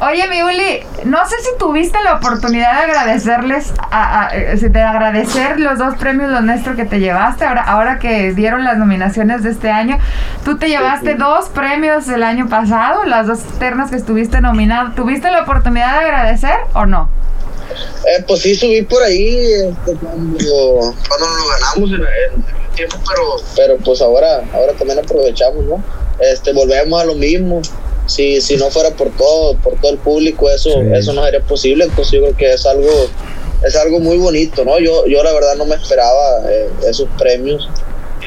Oye, 0.05 0.27
mi 0.29 0.43
Uli, 0.43 0.81
no 1.05 1.19
sé 1.29 1.37
si 1.43 1.57
tuviste 1.59 1.97
la 2.03 2.15
oportunidad 2.17 2.73
de 2.73 2.91
agradecerles, 2.91 3.73
a, 3.79 4.27
a- 4.27 4.37
eh, 4.37 4.57
de 4.57 4.81
agradecer 4.83 5.61
los 5.61 5.79
dos 5.79 5.95
premios 5.97 6.29
Lo 6.31 6.41
Nuestro 6.41 6.75
que 6.75 6.85
te 6.85 6.99
llevaste, 6.99 7.45
ahora, 7.45 7.63
ahora 7.63 7.99
que 8.01 8.33
dieron 8.33 8.65
las 8.65 8.79
nominaciones 8.79 9.45
de 9.45 9.51
este 9.51 9.71
año. 9.71 9.99
Tú 10.45 10.59
te 10.59 10.69
llevaste 10.69 11.15
dos 11.15 11.49
premios 11.51 12.09
el 12.09 12.25
año 12.25 12.49
pasado, 12.49 13.05
las 13.05 13.29
dos 13.29 13.41
ternas 13.61 13.91
que 13.91 13.97
estuviste 13.97 14.41
nominado. 14.41 14.93
¿Tuviste 14.97 15.31
la 15.31 15.43
oportunidad 15.43 15.93
de 16.01 16.05
agradecer 16.07 16.57
o 16.75 16.85
no? 16.85 17.09
Eh, 18.05 18.25
pues 18.27 18.41
sí, 18.43 18.57
subí 18.57 18.83
por 18.83 19.03
ahí 19.05 19.37
este, 19.69 19.95
cuando, 20.05 20.37
cuando 21.09 21.27
lo 21.27 21.49
ganamos 21.49 21.91
en, 21.91 21.95
en- 21.95 22.41
en 22.43 22.65
el 22.65 22.71
tiempo, 22.75 22.97
pero, 23.09 23.23
pero 23.55 23.77
pues 23.85 24.03
ahora, 24.03 24.41
ahora 24.53 24.73
también 24.77 24.99
aprovechamos, 24.99 25.65
¿no? 25.65 25.83
Este, 26.19 26.53
volvemos 26.53 27.01
a 27.01 27.05
lo 27.05 27.15
mismo. 27.15 27.63
Si, 28.13 28.41
si 28.41 28.57
no 28.57 28.71
fuera 28.71 28.91
por 28.91 29.11
todo, 29.17 29.57
por 29.59 29.81
todo 29.81 29.93
el 29.93 29.99
público, 29.99 30.51
eso, 30.51 30.71
Sí. 30.71 30.79
eso 30.95 31.13
no 31.13 31.25
sería 31.25 31.41
posible. 31.41 31.85
Entonces 31.85 32.13
yo 32.13 32.21
creo 32.23 32.37
que 32.37 32.53
es 32.53 32.67
algo, 32.67 32.91
es 33.67 33.77
algo 33.77 34.01
muy 34.01 34.19
bonito, 34.19 34.65
¿no? 34.65 34.79
Yo, 34.79 35.07
yo 35.07 35.23
la 35.23 35.33
verdad 35.33 35.55
no 35.57 35.65
me 35.65 35.77
esperaba 35.77 36.43
eh, 36.51 36.69
esos 36.89 37.09
premios 37.19 37.69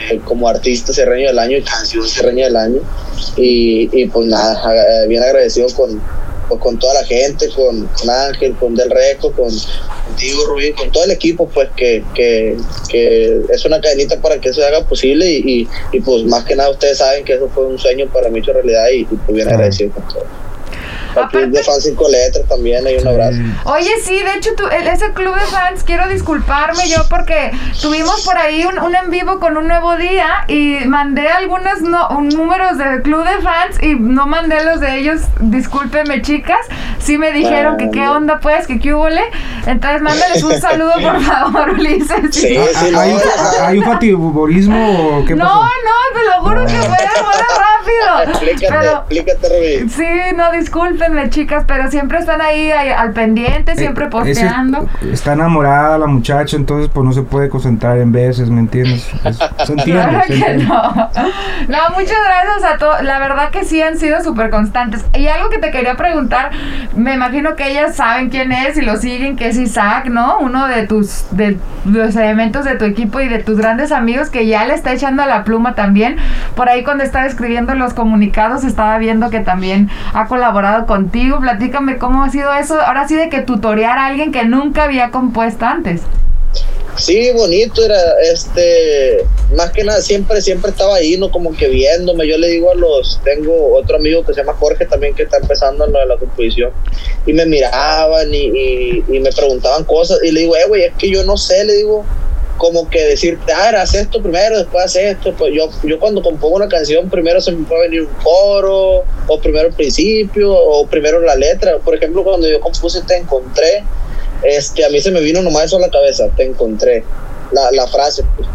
eh, 0.10 0.19
como 0.25 0.48
artista 0.50 0.91
serreño 0.91 1.27
del 1.27 1.39
año 1.39 1.57
y 1.57 1.62
canción 1.62 2.07
serreña 2.07 2.45
del 2.45 2.55
año. 2.55 2.81
Y, 3.38 3.89
y 3.93 4.05
pues 4.07 4.27
nada, 4.27 5.03
eh, 5.03 5.07
bien 5.07 5.21
agradecido 5.24 5.67
con, 5.75 6.01
pues, 6.50 6.60
con 6.60 6.77
toda 6.79 6.95
la 6.95 7.03
gente, 7.05 7.50
con, 7.50 7.86
con 7.88 8.10
Ángel, 8.10 8.55
con 8.55 8.75
Del 8.75 8.89
Reco, 8.89 9.31
con 9.33 9.50
contigo, 10.15 10.45
Rubí, 10.45 10.72
con 10.72 10.91
todo 10.91 11.03
el 11.03 11.12
equipo, 11.12 11.48
pues 11.50 11.69
que, 11.75 12.03
que, 12.13 12.57
que 12.89 13.41
es 13.50 13.65
una 13.65 13.81
cadenita 13.81 14.22
para 14.22 14.39
que 14.39 14.50
eso 14.50 14.62
se 14.62 14.67
haga 14.67 14.81
posible 14.86 15.29
y, 15.29 15.38
y, 15.62 15.67
y, 15.91 16.00
pues 16.00 16.24
más 16.24 16.45
que 16.45 16.55
nada 16.55 16.69
ustedes 16.69 17.00
saben 17.00 17.25
que 17.25 17.34
eso 17.34 17.50
fue 17.53 17.65
un 17.65 17.77
sueño 17.77 18.07
para 18.12 18.29
mí 18.29 18.39
hecho 18.39 18.53
realidad 18.53 18.86
y, 18.93 19.01
y 19.01 19.05
pues 19.05 19.36
bien 19.36 19.48
agradecido 19.50 19.91
con 19.91 20.07
todo. 20.07 20.25
Al 21.15 21.29
club 21.29 21.43
Aparte- 21.43 21.48
de 21.57 21.63
fans 21.63 21.84
cinco 21.84 22.07
letras 22.10 22.45
también 22.48 22.86
hay 22.86 22.98
un 22.98 23.07
abrazo. 23.07 23.38
Oye, 23.65 23.89
sí, 24.03 24.19
de 24.22 24.34
hecho, 24.38 24.51
tú- 24.55 24.67
el- 24.67 24.88
ese 24.88 25.12
club 25.13 25.34
de 25.36 25.41
fans, 25.45 25.84
quiero 25.84 26.07
disculparme 26.07 26.88
yo 26.89 26.98
porque 27.10 27.51
tuvimos 27.81 28.24
por 28.25 28.38
ahí 28.38 28.65
un, 28.65 28.79
un 28.79 28.95
en 28.95 29.10
vivo 29.10 29.39
con 29.39 29.57
un 29.57 29.67
nuevo 29.67 29.95
día 29.98 30.45
y 30.48 30.79
mandé 30.88 31.27
algunos 31.29 31.81
no- 31.81 32.10
un- 32.10 32.29
números 32.29 32.77
del 32.77 33.01
club 33.01 33.24
de 33.24 33.38
fans 33.41 33.81
y 33.81 33.95
no 33.95 34.27
mandé 34.27 34.63
los 34.65 34.79
de 34.79 34.98
ellos. 34.98 35.22
Discúlpeme, 35.39 36.22
chicas. 36.22 36.60
Sí 37.00 37.17
me 37.17 37.31
dijeron 37.31 37.77
que 37.77 37.89
qué 37.91 38.00
Vale. 38.00 38.12
onda, 38.12 38.39
pues, 38.41 38.67
que 38.67 38.79
qué 38.79 38.93
hubole. 38.93 39.22
Entonces, 39.65 40.01
mándales 40.01 40.43
un 40.43 40.60
saludo, 40.60 40.93
por 41.01 41.22
favor, 41.24 41.69
Ulises. 41.72 42.36
Sí, 42.36 42.57
Ah, 42.57 42.65
sí, 42.79 42.91
no, 42.91 43.00
¿Hay, 43.00 43.12
un- 43.13 43.19
ya 43.19 43.31
sabes. 43.38 43.60
¿Hay 43.62 43.77
un 43.77 43.86
fatiborismo 43.86 45.19
o 45.19 45.25
qué 45.25 45.36
No, 45.36 45.45
pasó? 45.45 45.62
no, 45.62 46.19
te 46.19 46.25
lo 46.25 46.43
juro 46.43 46.65
que 46.65 46.74
fue, 46.74 46.98
fue 46.98 47.34
rápido. 47.57 48.31
Explícate, 48.31 48.67
Pero, 48.79 48.98
explícate, 48.98 49.50
Rubí. 49.50 49.89
Sí, 49.89 50.36
no, 50.36 50.51
disculpen. 50.51 51.04
Cuéntenme, 51.05 51.29
chicas, 51.29 51.63
pero 51.67 51.89
siempre 51.89 52.19
están 52.19 52.41
ahí, 52.41 52.71
ahí 52.71 52.89
al 52.89 53.12
pendiente, 53.13 53.75
siempre 53.75 54.05
Eh, 54.05 54.09
posteando. 54.09 54.88
ese- 55.01 55.13
está 55.13 55.33
enamorada 55.33 55.97
la 55.97 56.07
muchacha, 56.07 56.55
entonces 56.55 56.89
pues 56.93 57.05
no 57.05 57.12
se 57.13 57.21
puede 57.21 57.50
concentrar 57.50 57.97
en 57.97 58.12
veces, 58.12 58.50
¿me 58.50 58.59
entiendes? 58.62 59.07
Es- 59.24 59.38
se 59.65 59.74
entiende, 59.74 60.01
Claro 60.03 60.21
se 60.21 60.27
que 60.27 60.33
entiende. 60.39 60.65
no. 60.65 60.75
No, 61.67 61.77
muchas 61.95 62.17
gracias 62.25 62.74
a 62.74 62.77
todos. 62.77 63.01
La 63.03 63.19
verdad 63.19 63.50
que 63.50 63.63
sí 63.65 63.81
han 63.81 63.97
sido 63.97 64.21
súper 64.24 64.50
constantes. 64.50 65.05
Y 65.13 65.27
algo 65.27 65.50
que 65.50 65.57
te 65.59 65.71
quería 65.71 65.95
preguntar, 65.95 66.51
me 66.95 67.13
imagino 67.13 67.55
que 67.55 67.69
ellas 67.71 67.95
saben 67.95 68.29
quién 68.29 68.51
es 68.51 68.77
y 68.77 68.81
lo 68.81 68.97
siguen, 68.97 69.35
que 69.35 69.47
es 69.50 69.57
Isaac, 69.57 70.07
¿no? 70.07 70.38
Uno 70.39 70.67
de 70.67 70.88
tus, 70.88 71.25
de 71.31 71.57
los 71.85 72.15
elementos 72.15 72.65
de 72.65 72.75
tu 72.75 72.85
equipo 72.85 73.19
y 73.19 73.27
de 73.27 73.39
tus 73.39 73.57
grandes 73.57 73.91
amigos 73.91 74.29
que 74.29 74.47
ya 74.47 74.65
le 74.65 74.74
está 74.74 74.91
echando 74.93 75.24
a 75.24 75.25
la 75.25 75.43
pluma 75.43 75.75
también. 75.75 76.17
Por 76.55 76.69
ahí 76.69 76.83
cuando 76.83 77.03
estaba 77.03 77.25
escribiendo 77.25 77.74
los 77.75 77.93
comunicados 77.93 78.63
estaba 78.63 78.97
viendo 78.97 79.29
que 79.29 79.39
también 79.39 79.89
ha 80.13 80.25
colaborado 80.25 80.85
contigo. 80.95 81.39
Platícame 81.39 81.97
cómo 81.97 82.23
ha 82.23 82.29
sido 82.29 82.53
eso. 82.53 82.79
Ahora 82.79 83.07
sí 83.07 83.15
de 83.15 83.29
que 83.29 83.41
tutorear 83.41 83.97
a 83.97 84.05
alguien 84.07 84.31
que 84.31 84.45
nunca 84.45 84.83
había 84.85 85.11
compuesto 85.11 85.65
antes. 85.65 86.01
Sí, 86.95 87.31
bonito, 87.33 87.83
era, 87.83 87.99
este, 88.31 89.25
más 89.57 89.71
que 89.71 89.83
nada, 89.83 90.01
siempre, 90.01 90.41
siempre 90.41 90.71
estaba 90.71 90.95
ahí, 90.95 91.17
¿no? 91.17 91.29
Como 91.29 91.53
que 91.53 91.67
viéndome, 91.67 92.25
yo 92.25 92.37
le 92.37 92.47
digo 92.47 92.71
a 92.71 92.75
los, 92.75 93.19
tengo 93.25 93.75
otro 93.75 93.97
amigo 93.97 94.23
que 94.23 94.33
se 94.33 94.39
llama 94.39 94.53
Jorge 94.53 94.85
también 94.85 95.13
que 95.13 95.23
está 95.23 95.35
empezando 95.35 95.85
en 95.85 95.91
lo 95.91 95.99
de 95.99 96.05
la 96.05 96.15
composición, 96.15 96.71
y 97.25 97.33
me 97.33 97.45
miraban 97.45 98.33
y, 98.33 98.45
y, 98.45 99.03
y 99.09 99.19
me 99.19 99.29
preguntaban 99.33 99.83
cosas, 99.83 100.19
y 100.23 100.31
le 100.31 100.39
digo, 100.41 100.55
eh, 100.55 100.63
güey, 100.69 100.83
es 100.83 100.93
que 100.93 101.09
yo 101.09 101.25
no 101.25 101.35
sé, 101.35 101.65
le 101.65 101.73
digo, 101.73 102.05
como 102.57 102.89
que 102.89 103.03
decirte, 103.03 103.51
ah, 103.51 103.71
haz 103.81 103.93
esto 103.93 104.21
primero, 104.21 104.57
después 104.57 104.85
haz 104.85 104.95
esto, 104.95 105.33
pues 105.38 105.53
yo, 105.53 105.69
yo 105.83 106.00
cuando 106.00 106.21
compongo 106.21 106.55
una 106.55 106.69
canción, 106.69 107.09
primero 107.09 107.41
se 107.41 107.51
me 107.51 107.65
puede 107.65 107.89
venir 107.89 108.01
un 108.03 108.13
coro, 108.24 109.03
o 109.27 109.39
primero 109.41 109.67
el 109.67 109.74
principio, 109.74 110.53
o 110.53 110.88
primero 110.88 111.19
la 111.19 111.35
letra, 111.35 111.77
por 111.79 111.95
ejemplo, 111.95 112.24
cuando 112.24 112.47
yo 112.47 112.59
compuse 112.59 113.01
Te 113.03 113.17
Encontré, 113.17 113.83
este, 114.43 114.85
a 114.85 114.89
mí 114.89 115.00
se 115.01 115.12
me 115.12 115.21
vino 115.21 115.41
nomás 115.41 115.65
eso 115.65 115.77
a 115.77 115.81
la 115.81 115.89
cabeza, 115.89 116.27
te 116.35 116.45
encontré, 116.45 117.03
la, 117.51 117.71
la 117.71 117.88
frase. 117.88 118.24
pues. 118.35 118.47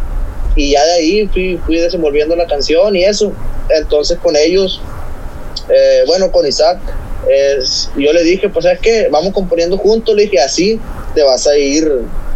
Y 0.57 0.73
ya 0.73 0.85
de 0.85 0.92
ahí 0.92 1.28
fui, 1.28 1.59
fui 1.64 1.76
desenvolviendo 1.76 2.35
la 2.37 2.47
canción 2.47 2.97
y 2.97 3.04
eso. 3.04 3.33
Entonces 3.69 4.19
con 4.19 4.37
ellos, 4.37 4.80
eh, 5.69 6.02
bueno, 6.07 6.30
con 6.33 6.47
Isaac, 6.47 6.78
yo 7.97 8.12
le 8.12 8.23
dije, 8.25 8.49
pues 8.49 8.64
es 8.66 8.78
que 8.80 9.09
vamos 9.11 9.33
componiendo 9.33 9.76
juntos, 9.78 10.14
le 10.14 10.23
dije, 10.23 10.40
así 10.40 10.80
te 11.14 11.23
vas 11.23 11.47
a 11.47 11.57
ir, 11.57 11.88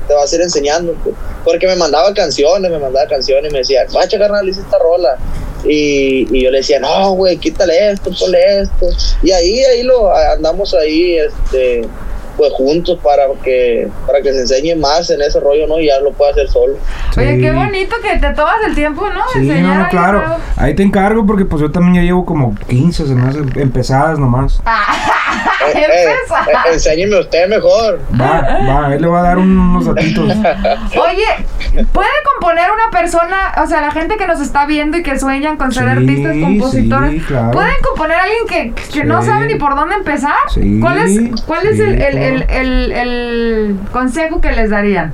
te 0.07 0.15
vas 0.15 0.33
a 0.33 0.37
ir 0.37 0.43
enseñando. 0.43 0.95
pues. 1.03 1.15
Porque 1.45 1.67
me 1.67 1.77
mandaba 1.77 2.13
canciones, 2.15 2.71
me 2.71 2.79
mandaba 2.79 3.07
canciones 3.07 3.51
y 3.51 3.53
me 3.53 3.59
decía, 3.59 3.85
macho 3.93 4.19
carnal, 4.19 4.49
hice 4.49 4.61
esta 4.61 4.79
rola. 4.79 5.17
Y, 5.65 6.29
y 6.31 6.45
yo 6.45 6.51
le 6.51 6.59
decía, 6.59 6.79
no, 6.79 7.13
güey, 7.13 7.39
quítale 7.39 7.91
esto, 7.91 8.11
ponle 8.19 8.61
esto. 8.61 8.87
Y 9.23 9.31
ahí, 9.31 9.65
ahí 9.65 9.83
lo 9.83 10.15
andamos 10.15 10.75
ahí, 10.75 11.17
este, 11.17 11.89
pues 12.37 12.53
juntos 12.53 12.99
para 13.03 13.25
que, 13.43 13.89
para 14.07 14.21
que 14.21 14.33
se 14.33 14.41
enseñe 14.41 14.77
más 14.77 15.09
en 15.11 15.23
ese 15.23 15.41
rollo, 15.41 15.67
¿no? 15.67 15.79
Y 15.79 15.87
ya 15.87 16.01
lo 16.01 16.13
pueda 16.13 16.33
hacer 16.33 16.49
solo. 16.49 16.75
Oye, 17.17 17.39
qué 17.39 17.53
bonito 17.53 17.97
que 18.03 18.19
te 18.19 18.31
tomas 18.35 18.57
el 18.67 18.75
tiempo, 18.75 19.09
¿no? 19.09 19.21
Sí, 19.33 19.39
enseñar 19.41 19.77
no, 19.77 19.85
ahí 19.85 19.91
claro. 19.91 20.21
algo. 20.21 20.37
Ahí 20.57 20.75
te 20.75 20.83
encargo 20.83 21.25
porque 21.27 21.45
pues 21.45 21.63
yo 21.63 21.71
también 21.71 21.95
ya 21.95 22.03
llevo 22.03 22.25
como 22.25 22.55
15, 22.69 23.07
se 23.07 23.15
me 23.15 23.29
hace 23.29 23.39
empezadas 23.61 24.19
nomás. 24.19 24.61
Eh, 25.67 25.73
eh, 25.75 26.05
eh, 26.09 26.73
enséñeme 26.73 27.21
usted 27.21 27.49
mejor. 27.49 28.01
Va, 28.21 28.41
va, 28.41 28.95
él 28.95 29.01
le 29.03 29.09
va 29.09 29.21
a 29.21 29.23
dar 29.23 29.39
unos 29.39 29.87
datitos. 29.87 30.25
Oye, 30.29 31.85
¿puede 31.93 32.09
componer 32.33 32.71
una 32.71 32.91
persona, 32.91 33.55
o 33.63 33.67
sea, 33.67 33.81
la 33.81 33.91
gente 33.93 34.17
que 34.17 34.27
nos 34.27 34.41
está 34.41 34.67
viendo 34.67 34.97
y 34.97 35.03
que 35.03 35.19
sueñan 35.19 35.57
con 35.57 35.73
ser 35.73 35.85
Sí, 35.85 35.91
artistas, 35.91 36.37
compositores, 36.41 37.11
sí, 37.13 37.21
claro. 37.21 37.51
¿pueden 37.53 37.75
componer 37.83 38.17
a 38.19 38.23
alguien 38.23 38.47
que, 38.75 38.83
que 38.93 39.05
no 39.05 39.23
sabe 39.23 39.47
ni 39.47 39.55
por 39.57 39.75
dónde 39.77 39.95
empezar? 39.97 40.35
Sí, 40.53 40.79
¿Cuál 40.81 40.99
es, 40.99 41.43
cuál 41.47 41.67
es 41.67 41.79
el, 41.81 42.01
el, 42.03 42.19
el, 42.19 42.43
el- 42.51 42.93
el 42.93 43.77
consejo 43.93 44.41
que 44.41 44.53
les 44.53 44.71
darían? 44.71 45.13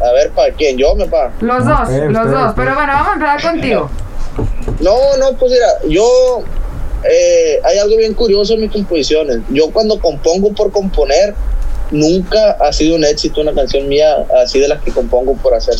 A 0.00 0.12
ver, 0.12 0.30
¿para 0.30 0.52
quién? 0.54 0.78
Yo, 0.78 0.94
me 0.94 1.04
pa. 1.06 1.30
Los 1.40 1.64
No, 1.64 1.70
dos, 1.76 1.88
usted, 1.88 2.08
los 2.10 2.24
usted, 2.24 2.30
dos. 2.38 2.48
usted. 2.50 2.62
Pero 2.62 2.74
bueno, 2.74 2.92
vamos 2.94 3.08
a 3.08 3.12
empezar 3.14 3.42
contigo. 3.42 3.90
No, 4.80 4.94
no, 5.18 5.36
pues 5.38 5.52
mira, 5.52 5.66
yo. 5.88 6.42
Eh, 7.08 7.60
hay 7.62 7.78
algo 7.78 7.96
bien 7.96 8.14
curioso 8.14 8.54
en 8.54 8.62
mis 8.62 8.72
composiciones. 8.72 9.38
Yo 9.50 9.70
cuando 9.70 9.98
compongo 9.98 10.52
por 10.52 10.70
componer, 10.70 11.34
nunca 11.90 12.52
ha 12.52 12.72
sido 12.72 12.96
un 12.96 13.04
éxito 13.04 13.40
una 13.40 13.54
canción 13.54 13.88
mía 13.88 14.26
así 14.42 14.60
de 14.60 14.68
las 14.68 14.82
que 14.82 14.90
compongo 14.90 15.34
por 15.36 15.54
hacer. 15.54 15.76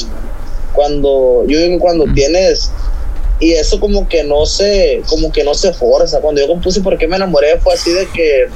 Cuando, 0.73 1.45
yo 1.47 1.59
digo 1.59 1.79
cuando 1.79 2.05
tienes. 2.15 2.71
Y 3.39 3.53
eso 3.53 3.81
como 3.81 4.07
que 4.07 4.23
no 4.23 4.45
se, 4.45 5.03
como 5.09 5.33
que 5.33 5.45
no 5.45 5.55
se 5.55 5.73
forza. 5.73 6.21
Cuando 6.21 6.43
yo 6.43 6.49
compuse 6.49 6.83
¿Por 6.83 6.99
qué 6.99 7.09
me 7.09 7.17
enamoré? 7.17 7.59
fue 7.59 7.73
así 7.73 7.91
de 7.91 8.07
que 8.09 8.49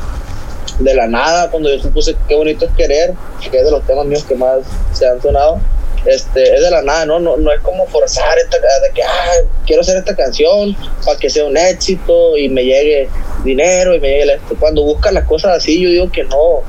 de 0.79 0.95
la 0.95 1.07
nada, 1.07 1.51
cuando 1.51 1.75
yo 1.75 1.81
compuse 1.81 2.15
Qué 2.29 2.35
bonito 2.35 2.67
es 2.67 2.73
querer, 2.73 3.15
que 3.51 3.57
es 3.57 3.65
de 3.65 3.71
los 3.71 3.87
temas 3.87 4.05
míos 4.05 4.25
que 4.25 4.35
más 4.35 4.59
se 4.93 5.07
han 5.07 5.23
sonado, 5.23 5.59
este, 6.07 6.55
es 6.55 6.61
de 6.61 6.71
la 6.71 6.83
nada, 6.83 7.07
¿no? 7.07 7.19
No, 7.19 7.37
no 7.37 7.53
es 7.53 7.61
como 7.61 7.87
forzar 7.87 8.39
esta, 8.39 8.57
de 8.57 8.93
que, 8.95 9.03
ah, 9.03 9.47
quiero 9.67 9.83
hacer 9.83 9.97
esta 9.97 10.15
canción 10.15 10.77
para 11.05 11.19
que 11.19 11.31
sea 11.31 11.45
un 11.45 11.57
éxito 11.57 12.37
y 12.37 12.49
me 12.49 12.65
llegue 12.65 13.09
dinero 13.45 13.95
y 13.95 14.01
me 14.01 14.09
llegue. 14.09 14.39
Cuando 14.59 14.83
buscas 14.83 15.13
las 15.13 15.25
cosas 15.25 15.57
así, 15.59 15.81
yo 15.81 15.91
digo 15.91 16.11
que 16.11 16.25
no, 16.25 16.63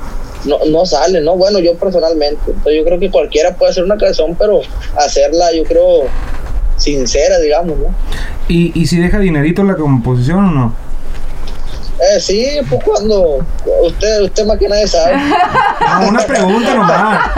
no, 0.44 0.64
no 0.66 0.86
sale, 0.86 1.20
¿no? 1.20 1.36
Bueno, 1.36 1.58
yo 1.58 1.76
personalmente, 1.76 2.40
entonces 2.46 2.76
yo 2.76 2.84
creo 2.84 2.98
que 2.98 3.10
cualquiera 3.10 3.54
puede 3.54 3.72
hacer 3.72 3.84
una 3.84 3.98
canción, 3.98 4.34
pero 4.36 4.60
hacerla, 4.96 5.52
yo 5.52 5.64
creo, 5.64 6.04
sincera, 6.76 7.38
digamos, 7.38 7.78
¿no? 7.78 7.94
¿Y, 8.48 8.72
y 8.78 8.86
si 8.86 8.98
deja 8.98 9.18
dinerito 9.18 9.64
la 9.64 9.76
composición 9.76 10.38
o 10.38 10.50
no? 10.50 10.85
Eh, 11.98 12.20
sí, 12.20 12.58
pues 12.68 12.84
cuando 12.84 13.38
usted, 13.82 14.22
usted 14.22 14.44
más 14.46 14.58
que 14.58 14.68
nadie 14.68 14.86
sabe. 14.86 15.16
No, 15.16 16.08
una 16.08 16.22
pregunta 16.26 16.74
nomás. 16.74 17.30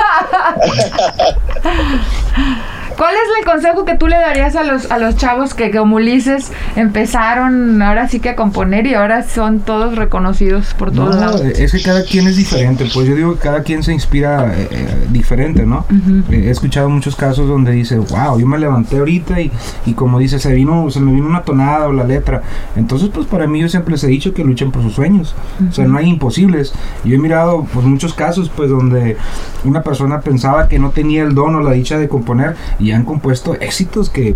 ¿Cuál 2.98 3.14
es 3.14 3.38
el 3.38 3.44
consejo 3.44 3.84
que 3.84 3.96
tú 3.96 4.08
le 4.08 4.16
darías 4.16 4.56
a 4.56 4.64
los, 4.64 4.90
a 4.90 4.98
los 4.98 5.16
chavos 5.16 5.54
que 5.54 5.70
como 5.70 5.96
Ulises 5.96 6.50
empezaron 6.74 7.80
ahora 7.80 8.08
sí 8.08 8.18
que 8.18 8.30
a 8.30 8.36
componer 8.36 8.86
y 8.88 8.94
ahora 8.94 9.22
son 9.22 9.60
todos 9.60 9.94
reconocidos 9.96 10.74
por 10.74 10.90
todos 10.90 11.14
No, 11.14 11.20
lados? 11.20 11.42
es 11.42 11.70
que 11.72 11.80
cada 11.80 12.02
quien 12.02 12.26
es 12.26 12.36
diferente, 12.36 12.86
pues 12.92 13.06
yo 13.06 13.14
digo 13.14 13.34
que 13.34 13.40
cada 13.40 13.62
quien 13.62 13.84
se 13.84 13.92
inspira 13.92 14.52
eh, 14.52 14.68
eh, 14.72 15.06
diferente, 15.10 15.64
¿no? 15.64 15.86
Eh, 16.30 16.44
He 16.48 16.50
escuchado 16.50 16.88
muchos 16.90 17.14
casos 17.14 17.46
donde 17.48 17.70
dice, 17.70 17.98
wow, 17.98 18.38
yo 18.38 18.46
me 18.46 18.58
levanté 18.58 18.98
ahorita 18.98 19.40
y, 19.40 19.52
y 19.86 19.92
como 19.92 20.18
dice, 20.18 20.40
se 20.40 20.52
vino, 20.52 20.90
se 20.90 20.98
me 21.00 21.12
vino 21.12 21.26
una 21.28 21.42
tonada 21.42 21.86
o 21.86 21.92
la 21.92 22.02
letra. 22.04 22.42
Entonces, 22.74 23.10
pues 23.14 23.26
para 23.26 23.46
mí 23.46 23.60
yo 23.60 23.68
siempre 23.68 23.92
les 23.92 24.02
he 24.04 24.08
dicho 24.08 24.34
que 24.34 24.42
luchen 24.42 24.72
por 24.72 24.82
sus 24.82 24.94
sueños. 24.94 25.34
O 25.68 25.72
sea, 25.72 25.86
no 25.86 25.98
hay 25.98 26.08
imposibles. 26.08 26.72
Yo 27.04 27.14
he 27.14 27.18
mirado 27.18 27.64
pues 27.72 27.86
muchos 27.86 28.12
casos 28.14 28.50
pues 28.54 28.68
donde 28.70 29.16
una 29.64 29.82
persona 29.82 30.20
pensaba 30.20 30.66
que 30.68 30.78
no 30.80 30.90
tenía 30.90 31.22
el 31.22 31.34
don 31.34 31.54
o 31.54 31.60
la 31.60 31.72
dicha 31.72 31.96
de 31.96 32.08
componer 32.08 32.56
y 32.80 32.87
han 32.92 33.04
compuesto 33.04 33.54
éxitos 33.60 34.10
que 34.10 34.34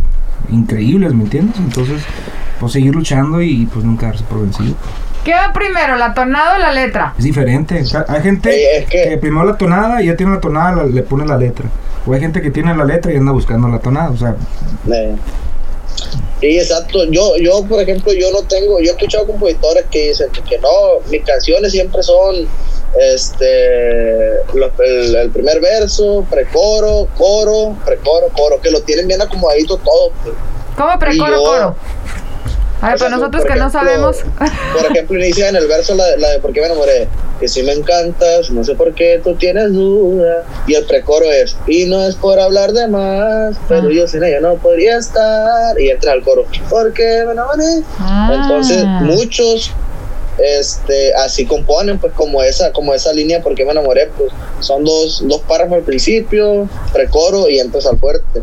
increíbles, 0.50 1.14
¿me 1.14 1.24
entiendes? 1.24 1.56
Entonces, 1.58 2.02
pues 2.60 2.72
seguir 2.72 2.94
luchando 2.94 3.40
y, 3.42 3.66
pues 3.66 3.84
nunca 3.84 4.06
darse 4.06 4.24
por 4.24 4.40
vencido. 4.42 4.74
¿Qué 5.24 5.32
va 5.32 5.52
primero, 5.52 5.96
la 5.96 6.14
tonada 6.14 6.56
o 6.56 6.58
la 6.58 6.72
letra? 6.72 7.14
Es 7.16 7.24
diferente. 7.24 7.80
O 7.82 7.86
sea, 7.86 8.04
hay 8.08 8.22
gente 8.22 8.52
Sí, 8.52 8.60
es 8.76 8.86
que- 8.90 9.08
que... 9.10 9.18
primero 9.18 9.44
la 9.44 9.56
tonada 9.56 10.02
y 10.02 10.06
ya 10.06 10.16
tiene 10.16 10.32
la 10.34 10.40
tonada, 10.40 10.76
la- 10.76 10.84
le 10.86 11.02
pone 11.02 11.24
la 11.26 11.36
letra. 11.36 11.66
O 12.06 12.12
hay 12.12 12.20
gente 12.20 12.42
que 12.42 12.50
tiene 12.50 12.74
la 12.76 12.84
letra 12.84 13.12
y 13.12 13.16
anda 13.16 13.30
buscando 13.30 13.68
la 13.68 13.78
tonada. 13.78 14.10
O 14.10 14.16
sea, 14.16 14.34
Eh, 14.92 15.14
Sí, 16.40 16.58
exacto. 16.58 17.04
Yo, 17.04 17.36
yo, 17.40 17.64
por 17.68 17.80
ejemplo, 17.80 18.12
yo 18.12 18.32
no 18.32 18.42
tengo, 18.48 18.80
yo 18.80 18.86
he 18.90 18.94
escuchado 18.94 19.26
compositores 19.28 19.84
que 19.90 20.08
dicen 20.08 20.26
que 20.48 20.58
no, 20.58 20.68
mis 21.08 21.22
canciones 21.22 21.70
siempre 21.70 22.02
son 22.02 22.34
este 22.98 24.34
el, 24.84 25.14
el 25.16 25.30
primer 25.30 25.60
verso, 25.60 26.26
precoro, 26.30 27.08
coro, 27.16 27.76
precoro, 27.84 28.28
coro, 28.36 28.60
que 28.60 28.70
lo 28.70 28.80
tienen 28.82 29.06
bien 29.08 29.20
acomodadito 29.22 29.76
todo. 29.78 30.10
¿Cómo 30.76 30.98
precoro, 30.98 31.32
yo- 31.36 31.42
coro? 31.44 31.76
A 32.80 32.88
ver, 32.90 32.98
sea, 32.98 33.06
para 33.06 33.16
nosotros 33.18 33.44
que 33.44 33.54
no 33.54 33.70
sabemos. 33.70 34.16
Por 34.72 34.86
ejemplo, 34.90 35.16
inicia 35.16 35.48
en 35.48 35.54
el 35.54 35.68
verso 35.68 35.94
la, 35.94 36.16
la 36.16 36.30
de 36.30 36.38
¿Por 36.40 36.52
qué 36.52 36.60
me 36.60 36.66
enamoré? 36.66 37.06
Que 37.38 37.46
si 37.46 37.62
me 37.62 37.72
encantas, 37.72 38.50
no 38.50 38.64
sé 38.64 38.74
por 38.74 38.92
qué 38.92 39.20
tú 39.22 39.36
tienes 39.36 39.72
duda. 39.72 40.42
Y 40.66 40.74
el 40.74 40.84
precoro 40.86 41.30
es, 41.30 41.56
y 41.68 41.84
no 41.86 42.04
es 42.04 42.16
por 42.16 42.40
hablar 42.40 42.72
de 42.72 42.88
más, 42.88 43.54
pero 43.68 43.86
Ah. 43.86 43.92
yo 43.92 44.08
sin 44.08 44.24
ella 44.24 44.40
no 44.40 44.56
podría 44.56 44.96
estar. 44.98 45.80
Y 45.80 45.90
entra 45.90 46.10
al 46.10 46.22
coro, 46.24 46.44
porque 46.68 47.22
me 47.24 47.32
enamoré. 47.32 47.82
Ah. 48.00 48.32
Entonces, 48.42 48.84
muchos 48.84 49.70
este 50.38 51.14
así 51.14 51.44
componen 51.44 51.98
pues 51.98 52.12
como 52.14 52.42
esa 52.42 52.72
como 52.72 52.94
esa 52.94 53.12
línea 53.12 53.42
porque 53.42 53.64
me 53.64 53.72
enamoré 53.72 54.08
pues 54.16 54.32
son 54.60 54.84
dos, 54.84 55.22
dos 55.26 55.42
párrafos 55.42 55.74
al 55.78 55.82
principio 55.82 56.68
precoro 56.92 57.48
y 57.48 57.58
empieza 57.58 57.90
al 57.90 57.98
fuerte. 57.98 58.42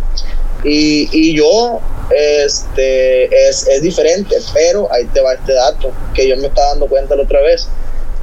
Y, 0.64 1.10
y 1.12 1.36
yo 1.36 1.80
este 2.12 3.48
es, 3.48 3.68
es 3.68 3.82
diferente 3.82 4.36
pero 4.54 4.92
ahí 4.92 5.06
te 5.06 5.22
va 5.22 5.34
este 5.34 5.54
dato 5.54 5.92
que 6.14 6.28
yo 6.28 6.36
me 6.38 6.48
estaba 6.48 6.70
dando 6.70 6.88
cuenta 6.88 7.16
la 7.16 7.24
otra 7.24 7.42
vez. 7.42 7.68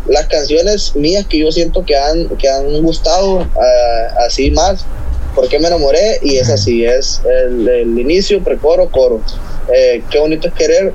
Las 0.06 0.26
canciones 0.26 0.94
mías 0.94 1.26
que 1.26 1.38
yo 1.38 1.50
siento 1.50 1.84
que 1.84 1.96
han 1.96 2.28
que 2.36 2.48
han 2.48 2.82
gustado 2.82 3.40
ah, 3.40 4.24
así 4.26 4.50
más 4.52 4.84
porque 5.34 5.58
me 5.58 5.66
enamoré 5.66 6.18
y 6.22 6.36
es 6.36 6.48
así 6.48 6.84
es 6.84 7.20
el, 7.24 7.68
el 7.68 7.98
inicio 7.98 8.42
precoro 8.44 8.90
coro. 8.90 9.20
Eh, 9.72 10.02
qué 10.10 10.18
bonito 10.18 10.46
es 10.46 10.54
querer 10.54 10.94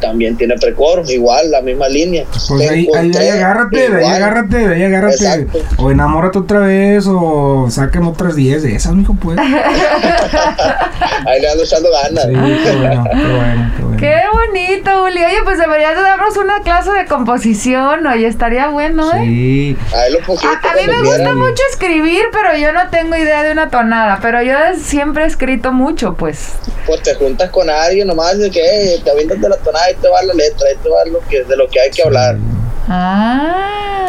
también 0.00 0.36
tiene 0.36 0.56
precoro, 0.56 1.02
igual, 1.08 1.50
la 1.50 1.60
misma 1.60 1.88
línea. 1.88 2.24
Pues 2.48 2.62
ahí, 2.62 2.68
ahí, 2.68 2.84
encontré 2.86 3.20
ahí 3.22 3.28
agárrate, 3.38 3.76
de 3.76 3.84
ahí 3.84 3.92
igual. 4.02 4.14
agárrate, 4.14 4.66
ahí 4.68 4.82
agárrate. 4.84 5.14
Exacto. 5.14 5.58
O 5.78 5.90
enamórate 5.90 6.38
otra 6.38 6.60
vez, 6.60 7.04
o 7.08 7.66
saquen 7.70 8.04
otras 8.04 8.34
10 8.34 8.62
de 8.62 8.74
esas, 8.76 8.92
mijo, 8.94 9.14
pues. 9.20 9.38
Sí, 9.38 9.54
Ahí 11.26 11.40
le 11.40 11.50
ando 11.50 11.64
echando 11.64 11.88
ganas. 11.90 12.26
qué 12.26 12.32
bueno, 12.32 13.04
qué 13.12 13.16
bueno, 13.16 13.72
qué 13.76 13.82
bueno. 13.82 13.96
Qué 13.98 14.14
bonito, 14.32 15.04
Uli. 15.04 15.22
Oye, 15.24 15.36
pues 15.44 15.58
deberías 15.58 15.94
de 15.94 16.02
darnos 16.02 16.36
una 16.36 16.60
clase 16.62 16.90
de 16.92 17.04
composición, 17.06 18.06
oye, 18.06 18.26
estaría 18.26 18.68
bueno, 18.68 19.10
¿eh? 19.14 19.20
Sí, 19.24 19.76
Ahí 19.94 20.12
lo 20.12 20.20
poquito. 20.20 20.48
A, 20.48 20.72
a 20.72 20.74
mí 20.74 20.82
me 20.86 21.02
gusta 21.02 21.34
mucho 21.34 21.62
escribir, 21.70 22.22
pero 22.32 22.56
yo 22.56 22.72
no 22.72 22.88
tengo 22.90 23.16
idea 23.16 23.42
de 23.42 23.52
una 23.52 23.68
tonada. 23.70 24.18
Pero 24.22 24.42
yo 24.42 24.54
siempre 24.82 25.24
he 25.24 25.26
escrito 25.26 25.72
mucho, 25.72 26.14
pues. 26.14 26.52
Pues 26.86 27.02
te 27.02 27.14
juntas 27.14 27.50
con 27.50 27.68
alguien 27.68 28.06
nomás 28.08 28.38
de 28.38 28.50
que 28.50 28.60
"Ey, 28.60 29.00
te 29.02 29.10
avientas 29.10 29.40
de 29.40 29.48
la 29.48 29.56
tonada, 29.58 29.84
ahí 29.90 29.96
te 30.00 30.08
va 30.08 30.22
la 30.22 30.34
letra, 30.34 30.68
ahí 30.68 30.76
te 30.76 30.88
va 30.88 31.04
lo 31.04 31.20
que, 31.28 31.42
de 31.42 31.56
lo 31.56 31.68
que 31.68 31.80
hay 31.80 31.90
que 31.90 32.02
hablar. 32.02 32.36
Ah. 32.88 33.99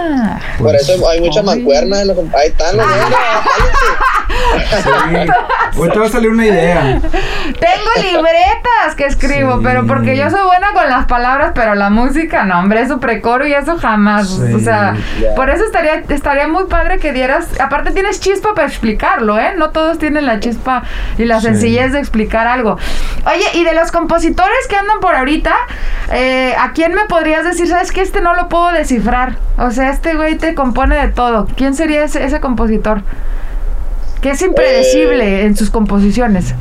Por 0.58 0.72
pues, 0.72 0.90
eso 0.90 1.08
hay 1.10 1.20
muchas 1.20 1.44
Oye. 1.46 1.58
mancuernas. 1.58 2.00
en 2.02 2.08
los- 2.08 2.18
ahí 2.36 2.48
están 2.48 2.78
los 2.78 2.86
sí. 2.86 2.92
Hoy 5.78 5.90
te 5.90 6.00
va 6.00 6.06
a 6.06 6.10
salir 6.10 6.30
una 6.30 6.46
idea. 6.46 7.00
Tengo 7.02 7.92
libretas 8.12 8.96
que 8.96 9.06
escribo, 9.06 9.58
Sí. 9.58 9.62
pero 9.64 9.86
porque 9.88 10.16
yo 10.18 10.30
soy 10.30 10.44
buena 10.46 10.74
con 10.74 10.90
las 10.90 11.06
palabras, 11.06 11.52
pero 11.56 11.76
la 11.76 11.90
música 11.90 12.44
no, 12.46 12.60
hombre, 12.60 12.82
eso 12.82 13.00
precoro 13.00 13.46
y 13.48 13.54
eso 13.54 13.78
jamás. 13.78 14.30
Sí. 14.30 14.54
O 14.54 14.60
sea, 14.60 14.96
por 15.36 15.50
eso 15.50 15.64
estaría, 15.66 16.04
estaría 16.10 16.48
muy 16.48 16.66
padre 16.66 17.00
que 17.00 17.12
dieras. 17.14 17.48
Aparte, 17.60 17.92
tienes 17.92 18.20
chispa 18.20 18.54
para 18.54 18.68
explicarlo, 18.68 19.38
¿eh? 19.40 19.54
No 19.58 19.70
todos 19.72 19.98
tienen 20.00 20.26
la 20.26 20.40
chispa 20.40 20.84
y 21.18 21.26
la 21.26 21.40
Sí. 21.40 21.48
sencillez 21.48 21.92
de 21.94 22.00
explicar 22.00 22.48
algo. 22.48 22.78
Oye, 23.26 23.46
y 23.54 23.64
de 23.64 23.74
los 23.74 23.92
compositores 23.92 24.68
que 24.70 24.76
andan 24.76 25.00
por 25.00 25.16
ahorita, 25.16 25.54
eh, 26.12 26.56
¿a 26.60 26.72
quién 26.74 26.94
me 26.94 27.06
podrías 27.06 27.44
decir, 27.46 27.68
sabes 27.68 27.92
que 27.92 28.02
este 28.02 28.22
no 28.22 28.34
lo 28.34 28.50
puedo 28.50 28.72
descifrar? 28.72 29.36
O 29.58 29.70
sea, 29.72 29.90
este 29.92 30.16
güey 30.16 30.38
te 30.38 30.56
compone 30.56 30.96
de 30.96 31.12
todo. 31.14 31.48
¿Quién 31.56 31.76
sería 31.76 32.04
ese, 32.04 32.24
ese 32.24 32.40
compositor? 32.40 33.02
Que 34.22 34.32
es 34.32 34.42
impredecible 34.42 35.42
Eh. 35.42 35.46
en 35.46 35.56
sus 35.56 35.70
composiciones. 35.70 36.54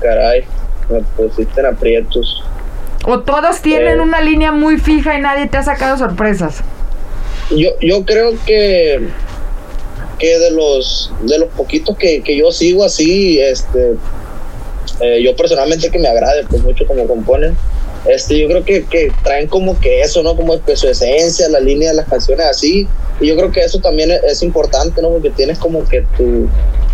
Caray, 0.00 0.44
me 0.88 1.00
pusiste 1.16 1.60
en 1.60 1.66
aprietos. 1.66 2.42
O 3.06 3.20
todos 3.20 3.60
tienen 3.60 3.98
Eh. 3.98 4.02
una 4.02 4.20
línea 4.20 4.52
muy 4.52 4.78
fija 4.78 5.16
y 5.18 5.20
nadie 5.20 5.46
te 5.46 5.56
ha 5.58 5.62
sacado 5.62 5.96
sorpresas. 5.98 6.62
Yo, 7.50 7.70
yo 7.80 8.04
creo 8.04 8.32
que 8.46 9.08
que 10.18 10.38
de 10.38 10.50
los 10.50 11.10
de 11.22 11.38
los 11.38 11.48
poquitos 11.48 11.96
que, 11.96 12.22
que 12.22 12.36
yo 12.36 12.52
sigo 12.52 12.84
así, 12.84 13.40
este 13.40 13.94
eh, 15.00 15.22
yo 15.24 15.34
personalmente 15.34 15.90
que 15.90 15.98
me 15.98 16.08
agrade 16.08 16.44
pues 16.48 16.62
mucho 16.62 16.86
como 16.86 17.06
componen, 17.06 17.56
este 18.06 18.38
yo 18.38 18.48
creo 18.48 18.64
que, 18.64 18.84
que 18.86 19.12
traen 19.22 19.46
como 19.46 19.78
que 19.78 20.00
eso, 20.02 20.22
¿no? 20.22 20.34
Como 20.36 20.62
que 20.64 20.76
su 20.76 20.88
esencia, 20.88 21.48
la 21.48 21.60
línea 21.60 21.90
de 21.90 21.96
las 21.96 22.06
canciones 22.08 22.46
así, 22.46 22.86
y 23.20 23.26
yo 23.26 23.36
creo 23.36 23.50
que 23.52 23.60
eso 23.60 23.78
también 23.80 24.10
es, 24.10 24.22
es 24.24 24.42
importante, 24.42 25.02
¿no? 25.02 25.10
Porque 25.10 25.30
tienes 25.30 25.58
como 25.58 25.84
que 25.86 26.02
tu 26.16 26.48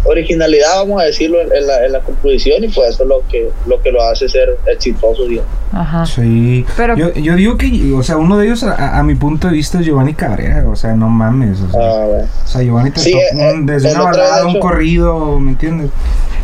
originalidad, 0.05 0.77
vamos 0.77 1.03
a 1.03 1.05
decirlo, 1.07 1.41
en, 1.41 1.53
en 1.53 1.67
la, 1.67 1.85
en 1.85 1.93
la 1.93 2.01
composición 2.01 2.63
y 2.65 2.69
pues 2.69 2.91
eso 2.91 3.03
es 3.03 3.09
lo 3.09 3.23
que 3.29 3.49
lo 3.67 3.83
que 3.83 3.91
lo 3.91 4.03
hace 4.03 4.29
ser 4.29 4.57
exitoso, 4.67 5.25
digamos. 5.27 5.51
Ajá. 5.73 6.07
Sí. 6.07 6.65
Pero- 6.77 6.97
yo, 6.97 7.13
yo 7.15 7.35
digo 7.35 7.57
que, 7.59 7.93
o 7.97 8.03
sea, 8.03 8.17
uno 8.17 8.39
de 8.39 8.47
ellos, 8.47 8.63
a, 8.63 8.99
a 8.99 9.03
mi 9.03 9.15
punto 9.17 9.49
de 9.49 9.55
vista, 9.55 9.81
es 9.81 9.87
Giovanni 9.87 10.15
Cabrera. 10.15 10.65
O 10.69 10.77
sea, 10.77 10.95
no 10.95 11.09
mames. 11.09 11.61
O 11.61 11.71
sea, 11.71 11.81
Ah, 11.81 12.07
bueno. 12.07 12.25
o 12.45 12.49
sea 12.49 12.63
Giovanni 12.63 12.91
te 12.93 13.01
Sí, 13.01 13.13
toca 13.13 13.25
eh, 13.25 13.53
un- 13.55 13.67
desde 13.67 13.89
el 13.91 13.95
una 13.97 14.05
balada, 14.05 14.39
de 14.39 14.45
un 14.45 14.51
hecho- 14.51 14.61
corrido, 14.61 15.41
¿me 15.41 15.51
entiendes? 15.53 15.91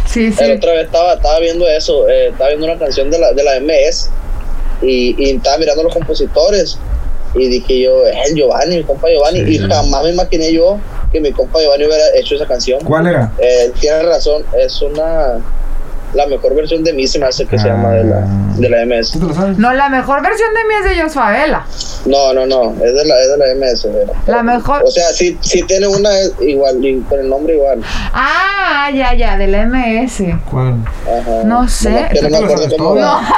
Sí, 0.06 0.26
El 0.26 0.34
sí. 0.34 0.44
otra 0.56 0.72
vez 0.72 0.86
estaba, 0.86 1.14
estaba 1.14 1.38
viendo 1.38 1.66
eso, 1.68 2.08
eh, 2.08 2.28
estaba 2.28 2.48
viendo 2.50 2.66
una 2.66 2.78
canción 2.78 3.10
de 3.10 3.18
la, 3.18 3.32
de 3.32 3.44
la 3.44 3.56
MS 3.60 4.10
y, 4.82 5.14
y 5.18 5.30
estaba 5.36 5.58
mirando 5.58 5.82
los 5.84 5.94
compositores 5.94 6.78
y 7.34 7.48
dije 7.48 7.80
yo, 7.80 8.06
es 8.06 8.28
el 8.30 8.36
Giovanni, 8.36 8.76
mi 8.78 8.84
compa 8.84 9.08
Giovanni, 9.08 9.40
Sí. 9.40 9.54
y 9.54 9.58
jamás 9.58 10.02
me 10.04 10.10
imaginé 10.10 10.52
yo 10.52 10.78
que 11.10 11.20
mi 11.20 11.32
compa 11.32 11.60
Giovanni 11.60 11.86
hubiera 11.86 12.04
hecho 12.14 12.34
esa 12.34 12.46
canción. 12.46 12.80
¿Cuál 12.84 13.06
era? 13.06 13.32
Eh, 13.38 13.72
tiene 13.80 14.02
razón, 14.02 14.44
es 14.58 14.82
una, 14.82 15.38
la 16.14 16.26
mejor 16.26 16.54
versión 16.54 16.84
de 16.84 16.92
mí 16.92 17.06
se 17.06 17.18
me 17.18 17.26
hace 17.26 17.46
que 17.46 17.58
se 17.58 17.68
Ah. 17.70 17.72
llama 17.72 17.92
de 17.92 18.04
la, 18.04 18.26
de 18.58 18.68
la 18.68 18.84
MS. 18.84 19.12
¿Tú 19.12 19.20
te 19.20 19.26
lo 19.26 19.34
sabes? 19.34 19.56
No, 19.58 19.72
la 19.72 19.88
mejor 19.88 20.22
versión 20.22 20.50
de 20.52 20.64
mí 20.64 20.74
es 20.90 20.96
de 20.96 21.02
Jos 21.02 21.14
Favela. 21.14 21.66
No, 22.04 22.32
no, 22.34 22.46
no, 22.46 22.72
es 22.84 22.94
de 22.94 23.04
la, 23.04 23.20
es 23.20 23.28
de 23.30 23.36
la 23.38 23.54
MS. 23.54 23.86
La 24.26 24.42
mejor- 24.42 24.82
O 24.84 24.90
sea, 24.90 25.10
sí, 25.12 25.38
sí 25.40 25.62
tiene 25.62 25.86
una 25.86 26.10
igual, 26.40 26.84
y 26.84 27.00
con 27.02 27.20
el 27.20 27.28
nombre 27.28 27.54
igual. 27.54 27.80
Ah, 28.12 28.90
ya, 28.92 29.14
ya, 29.14 29.36
del 29.36 29.54
MS. 29.54 30.24
¿Cuál? 30.50 30.76
Ajá. 31.06 31.44
No 31.44 31.68
sé. 31.68 31.90
Nomás 31.90 32.10
que 32.10 32.18
¿Tú 32.18 32.28
no 32.28 32.38
te 32.38 32.68
me 32.68 32.76
cómo 32.76 32.94
todo? 32.94 32.94
va. 33.00 33.20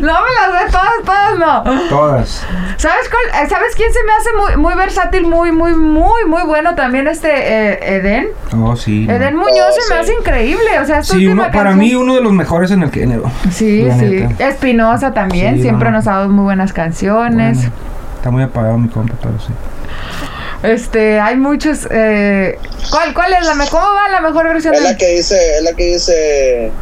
No 0.00 0.12
me 0.12 0.52
las 0.52 0.62
sé 0.62 0.70
todas, 0.70 1.04
todas 1.04 1.38
no. 1.38 1.88
Todas. 1.88 2.42
¿Sabes 2.76 3.08
cuál? 3.10 3.42
eh, 3.44 3.48
¿Sabes 3.48 3.74
quién 3.74 3.90
se 3.92 3.98
me 4.04 4.12
hace 4.12 4.54
muy, 4.54 4.62
muy 4.62 4.74
versátil, 4.78 5.26
muy, 5.26 5.50
muy, 5.52 5.74
muy, 5.74 6.24
muy 6.26 6.42
bueno 6.44 6.74
también 6.74 7.06
este 7.08 7.28
eh, 7.30 7.96
Eden? 7.96 8.28
Oh, 8.58 8.76
sí. 8.76 9.06
no. 9.06 9.14
Eden 9.14 9.36
Muñoz 9.36 9.66
Oh, 9.70 9.80
se 9.80 9.94
me 9.94 10.00
hace 10.00 10.12
increíble. 10.14 10.78
O 10.80 10.86
sea, 10.86 10.98
esta 11.00 11.14
Sí, 11.14 11.26
última 11.26 11.32
uno, 11.32 11.52
para 11.52 11.70
canción- 11.70 11.78
mí 11.78 11.94
uno 11.94 12.14
de 12.14 12.20
los 12.20 12.32
mejores 12.32 12.70
en 12.70 12.82
el 12.82 12.90
género. 12.90 13.30
Sí, 13.50 13.82
la 13.82 13.98
sí. 13.98 14.26
Espinosa 14.38 15.12
también, 15.14 15.56
Sí, 15.56 15.62
siempre 15.62 15.90
no. 15.90 15.96
nos 15.98 16.06
ha 16.06 16.12
dado 16.12 16.28
muy 16.28 16.44
buenas 16.44 16.72
canciones. 16.72 17.05
Bueno, 17.10 17.50
está 17.50 18.30
muy 18.30 18.42
apagado 18.42 18.78
mi 18.78 18.88
compa, 18.88 19.14
pero 19.22 19.38
sí. 19.38 19.52
Este, 20.62 21.20
hay 21.20 21.36
muchos. 21.36 21.86
Eh, 21.90 22.58
¿Cuál, 22.90 23.14
cuál 23.14 23.32
es 23.34 23.46
la 23.46 23.54
mejor? 23.54 23.80
¿Cómo 23.80 23.94
va 23.94 24.08
la 24.08 24.20
mejor 24.20 24.48
versión 24.48 24.74
Es 24.74 24.82
la 24.82 24.90
de 24.90 24.96
que 24.96 25.08
dice, 25.08 25.56
es 25.58 25.62
la 25.62 25.72
que 25.74 25.84
dice, 25.84 26.72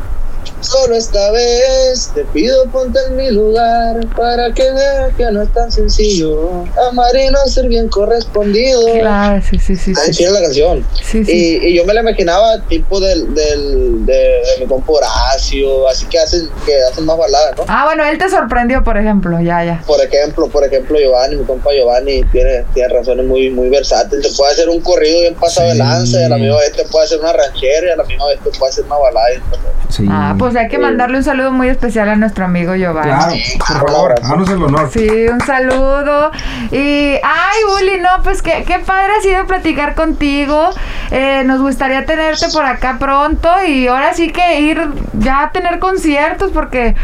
solo 0.85 0.97
esta 0.97 1.31
vez 1.31 2.11
te 2.14 2.25
pido 2.27 2.66
ponte 2.70 2.99
en 3.09 3.16
mi 3.16 3.31
lugar 3.31 4.07
para 4.16 4.53
que 4.53 4.70
veas 4.70 5.14
que 5.16 5.25
no 5.31 5.42
es 5.42 5.53
tan 5.53 5.70
sencillo 5.73 6.64
amar 6.90 7.14
y 7.16 7.31
no 7.31 7.38
ser 7.47 7.68
bien 7.68 7.88
correspondido. 7.88 8.81
Claro, 9.01 9.42
sí, 9.49 9.59
sí, 9.59 9.77
sí. 9.77 9.92
Ahí 9.97 10.12
Sí, 10.12 10.18
tiene 10.18 10.33
la 10.33 10.42
canción. 10.42 10.85
sí. 11.03 11.25
sí. 11.25 11.59
Y, 11.62 11.68
y 11.68 11.75
yo 11.77 11.85
me 11.87 11.94
la 11.94 12.01
imaginaba 12.01 12.61
tipo 12.68 13.01
del, 13.01 13.35
del, 13.35 14.05
de, 14.05 14.12
de 14.12 14.42
mi 14.61 14.66
compa 14.66 14.92
Horacio, 14.92 15.88
así 15.88 16.07
que 16.07 16.18
hacen, 16.18 16.49
que 16.66 16.73
hacen 16.90 17.05
más 17.07 17.16
baladas, 17.16 17.57
¿no? 17.57 17.64
Ah, 17.68 17.85
bueno, 17.87 18.05
él 18.05 18.18
te 18.18 18.29
sorprendió, 18.29 18.85
por 18.85 18.97
ejemplo, 18.99 19.40
ya, 19.40 19.64
ya. 19.64 19.83
Por 19.87 20.01
ejemplo, 20.05 20.49
por 20.49 20.64
ejemplo, 20.64 20.99
Giovanni, 20.99 21.37
mi 21.37 21.44
compa 21.44 21.70
Giovanni, 21.73 22.23
tiene, 22.25 22.64
tiene 22.75 22.88
razones 22.92 23.25
muy, 23.27 23.49
muy 23.51 23.68
versátiles. 23.70 24.29
Te 24.31 24.37
puede 24.37 24.53
hacer 24.53 24.68
un 24.68 24.81
corrido 24.81 25.20
bien 25.20 25.35
pasado 25.35 25.68
de 25.68 25.77
lanza, 25.77 26.20
y 26.20 26.25
a 26.25 26.29
la 26.29 26.37
misma 26.37 26.59
vez 26.59 26.73
te 26.73 26.85
puede 26.85 27.07
hacer 27.07 27.20
una 27.20 27.33
ranchera, 27.33 27.88
y 27.88 27.90
a 27.90 27.97
la 27.97 28.05
misma 28.05 28.27
vez 28.27 28.38
te 28.44 28.51
puede 28.59 28.70
hacer 28.70 28.85
una 28.85 28.97
balada. 28.97 29.27
y. 29.35 29.92
Sí. 29.92 30.07
Ah, 30.11 30.35
pues 30.38 30.57
hay 30.57 30.68
que 30.68 30.73
Mandarle 30.78 31.18
un 31.18 31.24
saludo 31.24 31.52
muy 31.52 31.68
especial 31.68 32.08
a 32.08 32.16
nuestro 32.16 32.44
amigo 32.44 32.74
Giovanni. 32.74 33.10
Claro, 33.58 33.80
por 33.80 33.90
favor, 33.90 34.14
háganos 34.22 34.50
el 34.50 34.62
honor. 34.62 34.90
Sí, 34.92 35.08
un 35.30 35.40
saludo. 35.40 36.30
Y, 36.70 37.14
ay, 37.22 37.58
Uli, 37.80 38.00
no, 38.00 38.22
pues 38.22 38.42
qué, 38.42 38.64
qué 38.66 38.78
padre 38.80 39.12
ha 39.18 39.22
sido 39.22 39.46
platicar 39.46 39.94
contigo. 39.94 40.70
Eh, 41.10 41.42
nos 41.44 41.60
gustaría 41.60 42.04
tenerte 42.06 42.46
por 42.52 42.64
acá 42.64 42.96
pronto 42.98 43.48
y 43.66 43.87
ahora 43.87 44.14
sí 44.14 44.30
que 44.32 44.60
ir 44.60 44.80
ya 45.18 45.42
a 45.44 45.52
tener 45.52 45.78
conciertos 45.78 46.50
porque, 46.52 46.94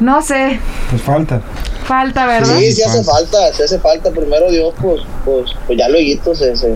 no 0.00 0.22
sé, 0.22 0.60
Pues 0.90 1.02
falta. 1.02 1.40
falta, 1.84 2.26
¿verdad? 2.26 2.56
Sí, 2.58 2.72
sí 2.72 2.82
hace 2.82 3.02
falta. 3.04 3.38
sí 3.52 3.62
hace 3.62 3.78
falta. 3.78 4.10
Primero 4.10 4.50
Dios, 4.50 4.74
pues, 4.80 5.02
pues, 5.24 5.52
pues 5.66 5.78
ya 5.78 5.88
luego 5.88 6.34
se, 6.34 6.56
se, 6.56 6.74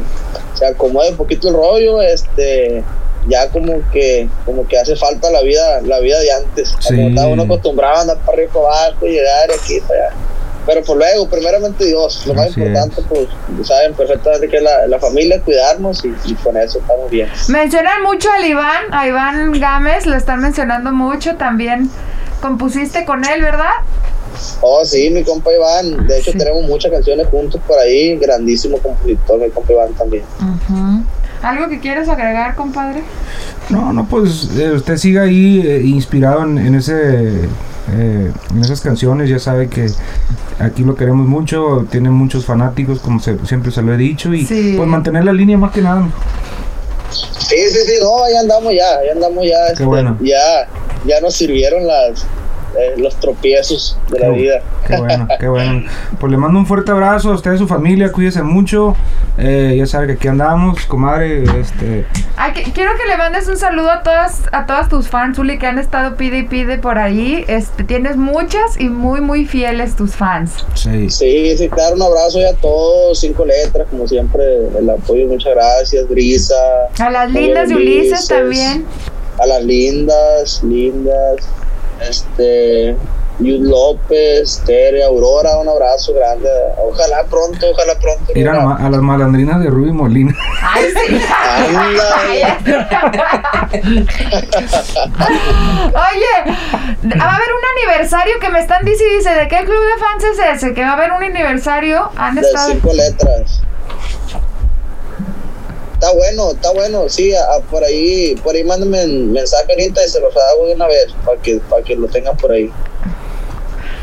se 0.55 0.67
acomoda 0.67 1.11
un 1.11 1.17
poquito 1.17 1.49
el 1.49 1.55
rollo, 1.55 2.01
este, 2.03 2.83
ya 3.29 3.49
como 3.51 3.81
que, 3.93 4.29
como 4.45 4.67
que 4.67 4.79
hace 4.79 4.97
falta 4.97 5.31
la 5.31 5.43
vida, 5.43 5.81
la 5.83 6.01
vida 6.01 6.19
de 6.21 6.33
antes. 6.33 6.75
Sí. 6.81 6.95
Como 6.95 7.09
estaba 7.09 7.29
uno 7.29 7.43
acostumbrado 7.45 7.97
a 7.97 8.01
andar 8.03 8.19
para 8.19 8.33
arriba 8.39 8.51
y 8.51 8.55
para 8.55 8.67
abajo 8.67 9.07
y 9.07 9.11
llegar 9.11 9.49
de 9.49 9.55
aquí 9.55 9.81
para 9.87 10.07
allá. 10.07 10.17
Pero 10.67 10.85
por 10.85 10.99
luego, 10.99 11.27
primeramente 11.29 11.87
Dios, 11.87 12.27
lo 12.27 12.35
más 12.35 12.51
Así 12.51 12.61
importante, 12.61 13.03
pues, 13.09 13.29
saben 13.67 13.95
perfectamente 13.95 14.47
que 14.49 14.59
es 14.59 14.63
la, 14.63 14.87
la 14.87 14.99
familia, 14.99 15.41
cuidarnos 15.41 16.05
y, 16.05 16.15
y 16.27 16.35
con 16.35 16.57
eso 16.57 16.79
estamos 16.79 17.11
bien. 17.11 17.29
Mencionan 17.49 18.03
mucho 18.03 18.31
al 18.31 18.45
Iván, 18.45 18.85
a 18.93 19.07
Iván 19.09 19.59
Gámez, 19.59 20.05
lo 20.07 20.17
están 20.17 20.41
mencionando 20.41 20.93
mucho 20.93 21.37
también. 21.37 21.91
Compusiste 22.43 23.05
con 23.07 23.25
él, 23.25 23.43
¿verdad? 23.43 23.71
Oh, 24.61 24.85
sí, 24.85 25.11
mi 25.11 25.25
compa 25.25 25.53
Iván. 25.53 26.07
De 26.07 26.19
hecho, 26.19 26.33
Sí. 26.33 26.39
tenemos 26.39 26.63
muchas 26.65 26.93
canciones 26.93 27.27
juntos 27.29 27.61
por 27.67 27.79
ahí. 27.79 28.17
Grandísimo 28.17 28.79
compositor, 28.79 29.41
mi 29.41 29.51
compa 29.51 29.73
Iván 29.73 29.95
también. 29.95 30.25
Ujú. 30.39 31.05
¿Algo 31.43 31.69
que 31.69 31.81
quieres 31.81 32.09
agregar, 32.09 32.55
compadre? 32.55 33.03
No, 33.71 33.93
no, 33.93 34.07
pues 34.07 34.51
eh, 34.59 34.73
usted 34.73 34.97
siga 34.99 35.23
ahí 35.23 35.63
eh, 35.65 35.81
inspirado 35.85 36.43
en, 36.45 36.59
en 36.59 36.75
ese 36.75 37.45
eh, 37.93 38.31
en 38.51 38.61
esas 38.61 38.81
canciones, 38.83 39.29
ya 39.31 39.39
sabe 39.39 39.69
que 39.69 39.87
aquí 40.59 40.85
lo 40.85 40.95
queremos 40.95 41.27
mucho, 41.27 41.87
tiene 41.91 42.11
muchos 42.11 42.45
fanáticos, 42.45 43.01
como 43.01 43.19
se- 43.21 43.39
siempre 43.47 43.73
se 43.73 43.83
lo 43.83 43.93
he 43.95 43.97
dicho, 43.97 44.33
y 44.35 44.45
Sí. 44.45 44.75
pues 44.77 44.89
mantener 44.89 45.25
la 45.25 45.33
línea 45.33 45.57
más 45.57 45.73
que 45.73 45.81
nada. 45.83 46.07
Sí, 47.11 47.57
sí, 47.69 47.79
sí, 47.87 47.93
no, 48.01 48.23
ahí 48.23 48.35
andamos 48.37 48.73
ya, 48.75 48.99
ahí 49.01 49.09
andamos 49.09 49.45
ya. 49.45 49.67
este, 49.73 49.85
bueno. 49.85 50.17
Ya, 50.21 50.69
ya 51.07 51.21
nos 51.21 51.35
sirvieron 51.35 51.85
las, 51.87 52.25
eh, 52.79 52.95
los 52.97 53.17
tropiezos 53.17 53.99
de 54.11 54.19
la 54.19 54.29
vida. 54.31 54.63
Qué 54.87 54.97
bueno, 54.97 55.29
qué 55.39 55.49
bueno. 55.49 55.85
Pues 56.19 56.31
le 56.31 56.37
mando 56.39 56.59
un 56.59 56.67
fuerte 56.67 56.91
abrazo 56.91 57.31
a 57.33 57.35
usted 57.35 57.53
y 57.53 57.55
a 57.55 57.59
su 57.59 57.67
familia, 57.69 58.13
cuídese 58.13 58.43
mucho. 58.43 58.97
Eh, 59.39 59.75
ya 59.79 59.87
sabe 59.87 60.07
que 60.09 60.13
aquí 60.15 60.29
andamos, 60.29 60.85
comadre. 60.87 61.45
Este, 61.61 62.07
Ay, 62.37 62.53
que- 62.53 62.63
quiero 62.73 62.93
que 63.01 63.07
le 63.09 63.17
mandes 63.17 63.49
un 63.49 63.57
saludo 63.57 63.91
a 63.91 64.03
todas, 64.03 64.43
a 64.53 64.67
todas 64.67 64.89
tus 64.89 65.09
fans, 65.09 65.39
Uli, 65.39 65.59
que 65.59 65.67
han 65.67 65.79
estado 65.79 66.17
pide 66.17 66.39
y 66.39 66.43
pide 66.45 66.79
por 66.79 66.99
ahí. 66.99 67.45
Este, 67.49 67.85
tienes 67.85 68.17
muchas 68.17 68.79
y 68.79 68.89
muy, 68.89 69.21
muy 69.21 69.45
fieles 69.47 69.97
tus 69.97 70.15
fans. 70.15 70.65
sí. 70.75 71.09
Sí, 71.11 71.57
sí, 71.57 71.69
claro, 71.69 71.97
un 71.97 72.03
abrazo 72.03 72.41
ya 72.41 72.51
a 72.51 72.55
todos, 72.55 73.21
cinco 73.21 73.45
letras, 73.45 73.87
como 73.91 74.07
siempre, 74.09 74.43
el 74.79 74.89
apoyo, 74.91 75.27
muchas 75.27 75.55
gracias, 75.55 76.09
Brisa. 76.09 76.55
A 76.99 77.11
las 77.11 77.31
lindas 77.31 77.69
de 77.69 77.75
Ulises 77.77 78.09
Ulises. 78.11 78.29
también. 78.29 78.85
a 79.39 79.47
las 79.47 79.65
lindas, 79.65 80.63
lindas, 80.63 81.37
este, 82.09 82.97
Yud 83.41 83.67
López, 83.67 84.63
Tere, 84.67 85.03
Aurora, 85.05 85.59
un 85.59 85.69
abrazo 85.69 86.13
grande. 86.15 86.49
Ojalá 86.77 87.25
pronto, 87.25 87.71
ojalá 87.71 87.99
pronto. 87.99 88.33
Ir 88.35 88.49
a, 88.49 88.89
las 88.91 89.01
malandrinas 89.01 89.61
de 89.63 89.71
Ruby 89.71 89.93
Molina. 89.93 90.35
Ay, 90.63 90.85
sí. 91.07 91.15
Oye, 95.87 96.35
va 97.19 97.25
a 97.25 97.37
haber 97.37 97.49
un 97.49 97.65
aniversario 97.89 98.39
que 98.41 98.51
me 98.51 98.61
están 98.61 98.85
diciendo, 98.85 99.17
dice, 99.17 99.31
¿de 99.31 99.49
qué 99.49 99.65
club 99.65 99.81
de 99.81 99.99
fans 99.99 100.25
es 100.25 100.39
ese? 100.57 100.75
Que 100.75 100.83
va 100.83 100.91
a 100.91 100.95
haber 100.95 101.13
un 101.13 101.23
aniversario. 101.23 102.11
Han 102.17 102.35
de 102.35 102.43
estado... 102.43 102.73
cinco 102.73 102.93
letras. 102.93 103.63
Está 106.01 106.13
bueno, 106.15 106.53
está 106.53 106.73
bueno, 106.73 107.09
sí, 107.11 107.35
a- 107.35 107.43
a- 107.57 107.61
por 107.71 107.85
ahí, 107.85 108.35
por 108.43 108.55
ahí 108.55 108.65
mándenme 108.65 109.05
un 109.05 109.33
mensaje 109.33 109.67
ahorita 109.69 110.01
y 110.03 110.09
se 110.09 110.19
los 110.19 110.35
hago 110.35 110.67
de 110.69 110.75
una 110.75 110.87
vez 110.87 111.15
para 111.27 111.39
que, 111.43 111.57
para 111.69 111.83
que 111.83 111.95
lo 111.95 112.07
tengan 112.09 112.39
por 112.39 112.53
ahí. 112.53 112.73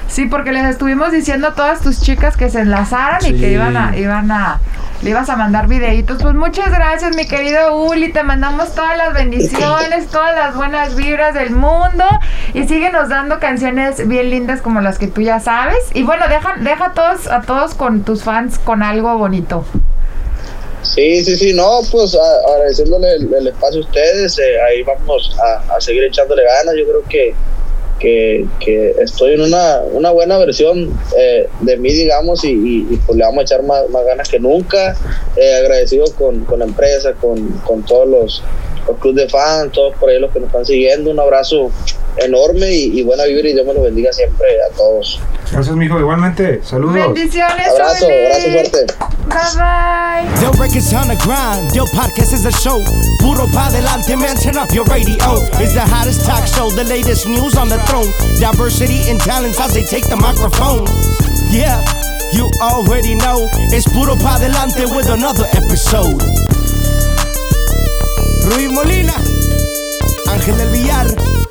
Sí, 0.08 0.26
porque 0.28 0.52
les 0.52 0.66
estuvimos 0.66 1.12
diciendo 1.12 1.48
a 1.48 1.56
todas 1.56 1.82
tus 1.82 2.00
chicas 2.02 2.38
que 2.38 2.52
se 2.52 2.60
enlazaran 2.62 3.26
y 3.26 3.34
que 3.40 3.52
iban 3.52 3.76
a, 3.76 3.98
iban 3.98 4.30
a, 4.32 4.60
le 5.02 5.10
ibas 5.10 5.28
a 5.30 5.36
mandar 5.38 5.68
videitos. 5.68 6.22
Pues 6.22 6.34
muchas 6.36 6.70
gracias, 6.70 7.16
mi 7.16 7.28
querido 7.28 7.76
Uli. 7.76 8.14
Te 8.14 8.22
mandamos 8.24 8.74
todas 8.76 8.96
las 8.96 9.14
bendiciones, 9.16 10.08
todas 10.12 10.36
las 10.36 10.56
buenas 10.56 10.96
vibras 10.96 11.34
del 11.34 11.50
mundo. 11.50 12.06
Y 12.54 12.68
síguenos 12.68 13.10
dando 13.10 13.40
canciones 13.40 14.08
bien 14.08 14.30
lindas 14.30 14.62
como 14.62 14.82
las 14.82 14.98
que 15.00 15.08
tú 15.08 15.22
ya 15.22 15.40
sabes. 15.40 15.80
Y 15.96 16.04
bueno, 16.04 16.28
deja, 16.30 16.56
deja 16.60 16.86
a 16.86 16.94
todos, 16.94 17.28
a 17.28 17.42
todos 17.42 17.74
con 17.74 18.04
tus 18.04 18.24
fans 18.24 18.60
con 18.60 18.84
algo 18.84 19.18
bonito. 19.18 19.66
Sí, 20.84 21.24
sí, 21.26 21.36
sí, 21.36 21.54
no, 21.54 21.82
pues 21.92 22.16
agradeciéndole 22.16 23.16
el, 23.16 23.48
espacio 23.48 23.82
a 23.82 23.84
ustedes, 23.84 24.38
eh, 24.40 24.62
ahí 24.62 24.84
vamos 24.84 25.36
a, 25.44 25.76
a 25.76 25.82
seguir 25.82 26.04
echándole 26.04 26.44
ganas, 26.44 26.76
yo 26.78 26.86
creo 26.86 27.04
que, 27.10 27.36
que, 28.00 28.46
que 28.60 28.96
estoy 29.02 29.34
en 29.34 29.42
una, 29.42 29.82
una 29.92 30.12
buena 30.12 30.38
versión 30.38 30.98
eh, 31.18 31.48
de 31.62 31.78
mí, 31.78 31.92
digamos, 31.92 32.44
y, 32.44 32.84
pues 33.06 33.18
le 33.18 33.24
vamos 33.26 33.40
a 33.40 33.42
echar 33.44 33.64
más, 33.64 33.90
más 33.90 34.06
ganas 34.06 34.30
que 34.30 34.40
nunca, 34.40 34.96
Eh, 35.36 35.56
agradecido 35.56 36.06
con, 36.16 36.46
con 36.46 36.60
la 36.60 36.66
empresa, 36.66 37.14
con, 37.14 37.48
con 37.60 37.84
todos 37.84 38.08
los, 38.08 38.44
los 38.88 38.98
clubes 38.98 39.24
de 39.26 39.30
fans, 39.30 39.72
todos 39.74 39.96
por 39.98 40.10
ahí 40.10 40.20
los 40.20 40.32
que 40.32 40.40
nos 40.40 40.48
están 40.48 40.66
siguiendo, 40.66 41.12
un 41.12 41.20
abrazo 41.20 41.72
enorme 42.18 42.72
y, 42.72 43.00
y 43.00 43.04
buena 43.04 43.26
vibra 43.26 43.48
y 43.50 43.54
Dios 43.54 43.66
me 43.66 43.74
los 43.74 43.84
bendiga 43.84 44.12
siempre 44.12 44.48
a 44.70 44.74
todos. 44.76 45.20
Gracias, 45.52 45.76
mijo. 45.76 46.00
Igualmente, 46.00 46.62
saludos. 46.64 47.14
Bendiciones, 47.14 47.68
Abrazo, 47.70 48.06
Uli. 48.08 48.16
abrazo 48.26 48.52
fuerte. 48.52 48.86
Bye 49.28 49.56
bye. 49.56 50.40
Del 50.40 50.52
records 50.60 50.94
on 50.94 51.08
the 51.08 51.16
grind, 51.24 51.72
Del 51.74 51.86
podcast 51.94 52.34
is 52.34 52.46
a 52.46 52.52
show. 52.52 52.80
Puro 53.20 53.46
pa 53.54 53.70
delante, 53.72 54.16
man, 54.18 54.36
turn 54.38 54.58
up 54.58 54.72
your 54.74 54.86
radio. 54.86 55.16
It's 55.60 55.74
the 55.74 55.82
hottest 55.86 56.26
talk 56.26 56.46
show, 56.48 56.70
the 56.72 56.84
latest 56.86 57.28
news 57.28 57.56
on 57.56 57.70
the 57.70 57.78
throne. 57.86 58.08
Diversity 58.40 59.10
and 59.10 59.20
talents 59.20 59.60
as 59.60 59.74
they 59.74 59.84
take 59.84 60.08
the 60.10 60.16
microphone. 60.18 60.86
Yeah, 61.52 61.80
you 62.34 62.50
already 62.62 63.16
know. 63.16 63.48
It's 63.72 63.88
Puro 63.88 64.16
pa 64.16 64.38
delante 64.40 64.86
with 64.96 65.10
another 65.10 65.46
episode. 65.54 66.47
Rui 68.50 68.70
Molina, 68.70 69.14
Ángel 70.28 70.58
del 70.58 70.70
Villar. 70.70 71.47